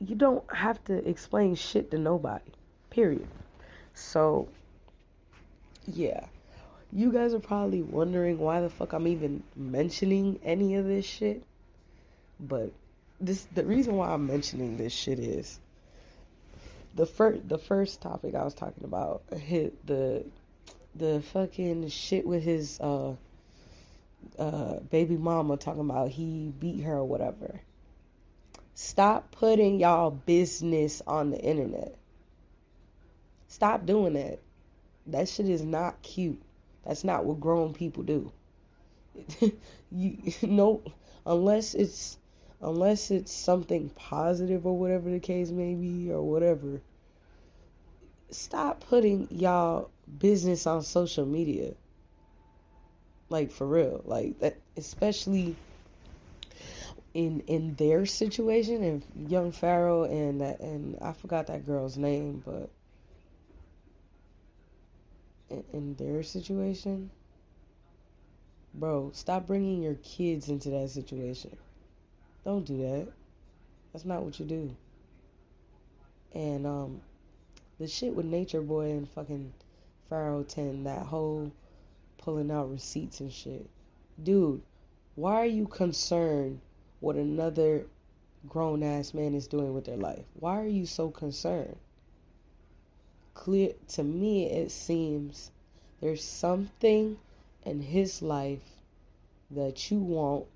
you 0.00 0.14
don't 0.14 0.44
have 0.54 0.82
to 0.84 1.08
explain 1.08 1.54
shit 1.54 1.90
to 1.90 1.98
nobody. 1.98 2.50
Period. 2.90 3.28
So 3.94 4.48
yeah. 5.86 6.26
You 6.92 7.12
guys 7.12 7.34
are 7.34 7.40
probably 7.40 7.82
wondering 7.82 8.38
why 8.38 8.60
the 8.60 8.70
fuck 8.70 8.92
I'm 8.92 9.08
even 9.08 9.42
mentioning 9.54 10.40
any 10.44 10.76
of 10.76 10.86
this 10.86 11.04
shit. 11.04 11.42
But 12.38 12.72
this 13.20 13.46
the 13.54 13.64
reason 13.64 13.96
why 13.96 14.12
I'm 14.12 14.26
mentioning 14.26 14.76
this 14.76 14.92
shit 14.92 15.18
is 15.18 15.58
the 16.94 17.06
first 17.06 17.48
the 17.48 17.58
first 17.58 18.00
topic 18.00 18.34
I 18.34 18.44
was 18.44 18.54
talking 18.54 18.84
about 18.84 19.22
hit 19.32 19.86
the 19.86 20.24
the 20.94 21.22
fucking 21.32 21.88
shit 21.88 22.26
with 22.26 22.42
his 22.42 22.80
uh 22.80 23.14
uh 24.38 24.80
baby 24.90 25.16
mama 25.16 25.56
talking 25.56 25.80
about 25.80 26.10
he 26.10 26.52
beat 26.58 26.82
her 26.84 26.94
or 26.94 27.04
whatever. 27.04 27.60
Stop 28.74 29.30
putting 29.32 29.80
y'all 29.80 30.10
business 30.10 31.02
on 31.06 31.30
the 31.30 31.40
internet. 31.40 31.96
Stop 33.48 33.86
doing 33.86 34.14
that. 34.14 34.40
That 35.06 35.28
shit 35.28 35.48
is 35.48 35.62
not 35.62 36.02
cute. 36.02 36.42
That's 36.86 37.04
not 37.04 37.24
what 37.24 37.40
grown 37.40 37.74
people 37.74 38.02
do. 38.04 38.32
you 39.90 40.32
know, 40.42 40.82
unless 41.24 41.74
it's 41.74 42.18
unless 42.60 43.10
it's 43.10 43.32
something 43.32 43.90
positive 43.90 44.66
or 44.66 44.76
whatever 44.78 45.10
the 45.10 45.20
case 45.20 45.50
may 45.50 45.74
be 45.74 46.10
or 46.10 46.22
whatever. 46.22 46.80
Stop 48.30 48.84
putting 48.88 49.28
y'all 49.30 49.90
business 50.18 50.66
on 50.66 50.82
social 50.82 51.26
media. 51.26 51.74
Like 53.28 53.50
for 53.50 53.66
real, 53.66 54.02
like 54.04 54.38
that, 54.40 54.56
especially 54.76 55.56
in 57.14 57.40
in 57.46 57.74
their 57.74 58.06
situation 58.06 58.82
and 58.82 59.30
young 59.30 59.50
Pharaoh 59.50 60.04
and 60.04 60.40
that 60.40 60.60
and 60.60 60.98
I 61.00 61.12
forgot 61.12 61.48
that 61.48 61.66
girl's 61.66 61.96
name, 61.96 62.42
but 62.44 62.70
in, 65.50 65.94
their 65.96 66.22
situation, 66.22 67.10
bro, 68.74 69.10
stop 69.14 69.46
bringing 69.46 69.82
your 69.82 69.94
kids 69.96 70.48
into 70.48 70.70
that 70.70 70.90
situation. 70.90 71.56
Don't 72.44 72.64
do 72.64 72.78
that. 72.78 73.08
That's 73.92 74.04
not 74.04 74.22
what 74.22 74.38
you 74.38 74.46
do. 74.46 74.76
And 76.34 76.66
um, 76.66 77.00
the 77.78 77.88
shit 77.88 78.14
with 78.14 78.26
Nature 78.26 78.62
Boy 78.62 78.90
and 78.90 79.08
fucking 79.08 79.52
Pharaoh 80.08 80.42
10, 80.42 80.84
that 80.84 81.06
whole 81.06 81.50
pulling 82.18 82.50
out 82.50 82.70
receipts 82.70 83.20
and 83.20 83.32
shit. 83.32 83.68
Dude, 84.22 84.62
why 85.14 85.34
are 85.34 85.46
you 85.46 85.66
concerned 85.66 86.60
what 87.00 87.16
another 87.16 87.86
grown 88.48 88.82
ass 88.82 89.12
man 89.12 89.34
is 89.34 89.46
doing 89.46 89.74
with 89.74 89.84
their 89.84 89.96
life. 89.96 90.24
Why 90.34 90.60
are 90.60 90.66
you 90.66 90.86
so 90.86 91.10
concerned? 91.10 91.76
Clear 93.36 93.74
to 93.88 94.02
me 94.02 94.50
it 94.50 94.70
seems 94.70 95.50
there's 96.00 96.24
something 96.24 97.18
in 97.64 97.80
his 97.80 98.22
life 98.22 98.66
that 99.50 99.90
you 99.90 100.00
want 100.00 100.46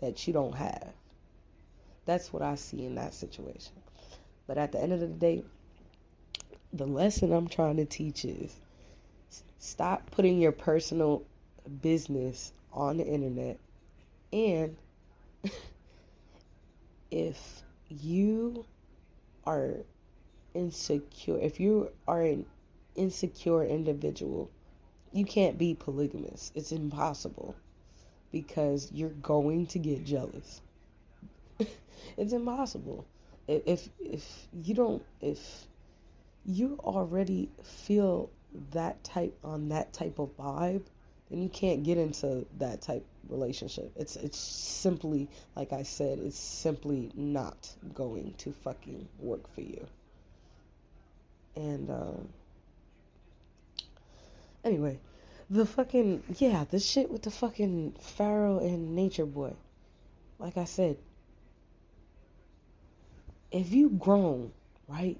that 0.00 0.26
you 0.26 0.32
don't 0.32 0.54
have. 0.54 0.92
That's 2.06 2.32
what 2.32 2.42
I 2.42 2.56
see 2.56 2.84
in 2.84 2.96
that 2.96 3.14
situation. 3.14 3.72
But 4.46 4.58
at 4.58 4.72
the 4.72 4.82
end 4.82 4.92
of 4.92 5.00
the 5.00 5.06
day, 5.06 5.44
the 6.72 6.86
lesson 6.86 7.32
I'm 7.32 7.48
trying 7.48 7.76
to 7.76 7.86
teach 7.86 8.24
is 8.24 8.54
stop 9.58 10.10
putting 10.10 10.40
your 10.40 10.52
personal 10.52 11.22
business 11.80 12.52
on 12.72 12.96
the 12.98 13.06
internet 13.06 13.58
and 14.32 14.76
if 17.10 17.62
you 17.88 18.64
are 19.46 19.76
insecure, 20.58 21.38
if 21.38 21.60
you 21.60 21.92
are 22.08 22.22
an 22.22 22.44
insecure 22.96 23.64
individual, 23.64 24.50
you 25.12 25.24
can't 25.24 25.56
be 25.56 25.74
polygamous. 25.74 26.50
It's 26.54 26.72
impossible 26.72 27.54
because 28.32 28.90
you're 28.92 29.10
going 29.10 29.66
to 29.68 29.78
get 29.78 30.04
jealous. 30.04 30.60
it's 32.16 32.32
impossible. 32.32 33.06
If 33.46 33.88
if 33.98 34.48
you 34.64 34.74
don't 34.74 35.02
if 35.22 35.66
you 36.44 36.78
already 36.80 37.48
feel 37.62 38.30
that 38.72 39.02
type 39.04 39.38
on 39.44 39.68
that 39.68 39.92
type 39.92 40.18
of 40.18 40.36
vibe, 40.36 40.82
then 41.30 41.42
you 41.42 41.48
can't 41.48 41.82
get 41.84 41.98
into 41.98 42.44
that 42.58 42.82
type 42.82 43.06
relationship. 43.28 43.92
It's 43.96 44.16
it's 44.16 44.38
simply 44.38 45.28
like 45.56 45.72
I 45.72 45.84
said, 45.84 46.18
it's 46.18 46.38
simply 46.38 47.10
not 47.14 47.70
going 47.94 48.34
to 48.38 48.52
fucking 48.52 49.08
work 49.20 49.48
for 49.54 49.62
you. 49.62 49.86
And 51.58 51.90
um 51.90 52.28
anyway, 54.64 55.00
the 55.50 55.66
fucking 55.66 56.22
yeah, 56.38 56.64
the 56.70 56.78
shit 56.78 57.10
with 57.10 57.22
the 57.22 57.32
fucking 57.32 57.96
Pharaoh 58.00 58.60
and 58.60 58.94
Nature 58.94 59.26
Boy. 59.26 59.54
Like 60.38 60.56
I 60.56 60.66
said, 60.66 60.98
if 63.50 63.72
you 63.72 63.90
grown, 63.90 64.52
right? 64.86 65.18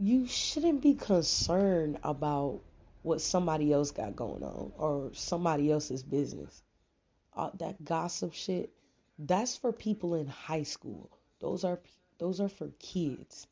You 0.00 0.26
shouldn't 0.26 0.80
be 0.80 0.94
concerned 0.94 1.98
about 2.02 2.60
what 3.02 3.20
somebody 3.20 3.72
else 3.72 3.90
got 3.90 4.16
going 4.16 4.42
on 4.42 4.72
or 4.78 5.10
somebody 5.12 5.70
else's 5.70 6.02
business. 6.02 6.62
Uh, 7.36 7.50
that 7.58 7.84
gossip 7.84 8.32
shit, 8.32 8.70
that's 9.18 9.56
for 9.56 9.72
people 9.72 10.14
in 10.14 10.28
high 10.28 10.62
school. 10.62 11.10
Those 11.40 11.64
are 11.64 11.78
those 12.18 12.40
are 12.40 12.48
for 12.48 12.68
kids. 12.78 13.46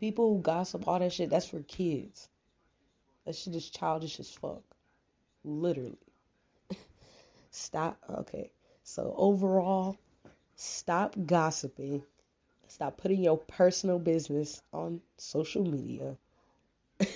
People 0.00 0.34
who 0.34 0.42
gossip 0.42 0.86
all 0.86 0.98
that 0.98 1.12
shit, 1.12 1.30
that's 1.30 1.46
for 1.48 1.60
kids. 1.62 2.28
That 3.24 3.34
shit 3.34 3.54
is 3.54 3.68
childish 3.68 4.20
as 4.20 4.30
fuck. 4.30 4.62
Literally. 5.44 5.98
stop. 7.50 7.98
Okay. 8.08 8.50
So 8.84 9.14
overall, 9.16 9.96
stop 10.56 11.14
gossiping. 11.26 12.02
Stop 12.68 12.96
putting 12.96 13.22
your 13.22 13.38
personal 13.38 13.98
business 13.98 14.62
on 14.72 15.00
social 15.16 15.64
media. 15.64 16.16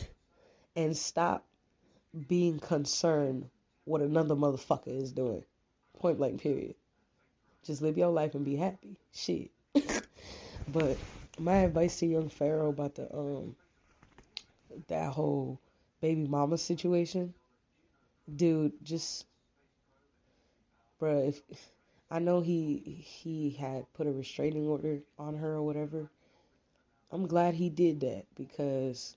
and 0.77 0.97
stop 0.97 1.45
being 2.29 2.59
concerned 2.59 3.49
what 3.85 4.01
another 4.01 4.35
motherfucker 4.35 4.89
is 5.01 5.13
doing. 5.13 5.45
Point 5.99 6.19
blank, 6.19 6.41
period. 6.41 6.75
Just 7.65 7.83
live 7.83 7.97
your 7.97 8.11
life 8.11 8.35
and 8.35 8.45
be 8.45 8.57
happy. 8.57 8.97
Shit. 9.13 9.51
but 10.73 10.99
my 11.39 11.59
advice 11.59 11.99
to 11.99 12.07
young 12.07 12.29
Pharaoh 12.29 12.71
about 12.71 12.95
the 12.95 13.15
um 13.15 13.57
that 14.89 15.13
whole 15.13 15.61
baby 16.01 16.27
mama 16.27 16.59
situation, 16.59 17.35
dude, 18.35 18.73
just 18.83 19.27
bruh, 21.01 21.29
if 21.29 21.71
I 22.11 22.19
know 22.19 22.41
he 22.41 22.79
he 23.05 23.51
had 23.51 23.93
put 23.95 24.07
a 24.07 24.13
restraining 24.13 24.67
order 24.69 25.01
on 25.19 25.37
her 25.37 25.55
or 25.55 25.63
whatever. 25.63 26.11
I'm 27.11 27.27
glad 27.27 27.55
he 27.55 27.69
did 27.69 28.01
that 28.01 28.25
because 28.35 29.17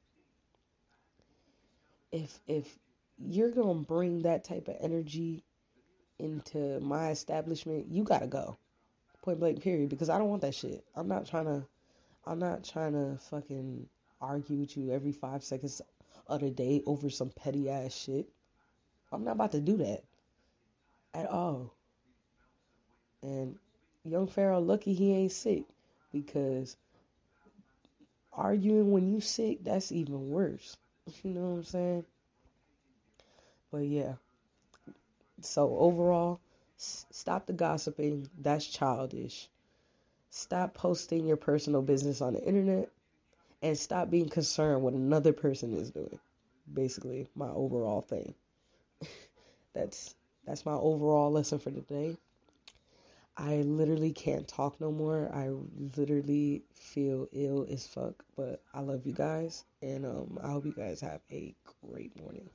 if 2.11 2.39
if 2.47 2.77
you're 3.17 3.51
gonna 3.51 3.81
bring 3.81 4.23
that 4.23 4.43
type 4.43 4.67
of 4.67 4.77
energy 4.79 5.43
into 6.19 6.79
my 6.81 7.09
establishment, 7.11 7.87
you 7.89 8.03
gotta 8.03 8.27
go. 8.27 8.57
Point 9.25 9.39
blank 9.39 9.61
period. 9.63 9.89
Because 9.89 10.09
I 10.09 10.19
don't 10.19 10.29
want 10.29 10.43
that 10.43 10.53
shit. 10.53 10.85
I'm 10.95 11.07
not 11.07 11.25
trying 11.25 11.45
to 11.45 11.65
I'm 12.27 12.37
not 12.37 12.63
trying 12.63 12.93
to 12.93 13.17
fucking 13.29 13.87
argue 14.21 14.57
with 14.57 14.77
you 14.77 14.91
every 14.91 15.11
five 15.11 15.43
seconds 15.43 15.81
of 16.27 16.41
the 16.41 16.51
day 16.51 16.83
over 16.85 17.09
some 17.09 17.29
petty 17.29 17.69
ass 17.69 17.93
shit. 17.93 18.27
I'm 19.11 19.23
not 19.23 19.33
about 19.33 19.51
to 19.53 19.61
do 19.61 19.77
that. 19.77 20.03
At 21.13 21.27
all. 21.27 21.73
And 23.23 23.57
young 24.03 24.27
Pharaoh 24.27 24.59
lucky 24.59 24.93
he 24.93 25.13
ain't 25.13 25.31
sick 25.31 25.63
because 26.11 26.77
arguing 28.31 28.91
when 28.91 29.07
you 29.11 29.21
sick, 29.21 29.63
that's 29.63 29.91
even 29.91 30.29
worse. 30.29 30.77
You 31.23 31.31
know 31.31 31.41
what 31.41 31.57
I'm 31.57 31.63
saying? 31.63 32.05
But 33.71 33.85
yeah. 33.85 34.13
So 35.41 35.77
overall, 35.77 36.39
stop 37.11 37.45
the 37.45 37.53
gossiping. 37.53 38.29
That's 38.39 38.65
childish. 38.65 39.49
Stop 40.29 40.73
posting 40.73 41.25
your 41.25 41.37
personal 41.37 41.81
business 41.81 42.21
on 42.21 42.33
the 42.33 42.43
internet 42.43 42.89
and 43.61 43.77
stop 43.77 44.09
being 44.09 44.29
concerned 44.29 44.81
what 44.81 44.93
another 44.93 45.33
person 45.33 45.73
is 45.73 45.91
doing. 45.91 46.19
Basically, 46.71 47.27
my 47.35 47.49
overall 47.49 48.01
thing. 48.01 48.35
that's 49.73 50.13
that's 50.45 50.65
my 50.65 50.73
overall 50.73 51.31
lesson 51.31 51.59
for 51.59 51.71
today. 51.71 52.17
I 53.37 53.57
literally 53.63 54.13
can't 54.13 54.47
talk 54.47 54.79
no 54.79 54.91
more. 54.91 55.29
I 55.33 55.49
literally 55.97 56.63
feel 56.73 57.27
ill 57.33 57.67
as 57.69 57.85
fuck, 57.85 58.23
but 58.37 58.61
I 58.73 58.79
love 58.79 59.05
you 59.05 59.13
guys 59.13 59.65
and 59.81 60.05
um 60.05 60.39
I 60.41 60.49
hope 60.49 60.65
you 60.65 60.73
guys 60.73 61.01
have 61.01 61.21
a 61.31 61.53
great 61.81 62.19
morning. 62.21 62.49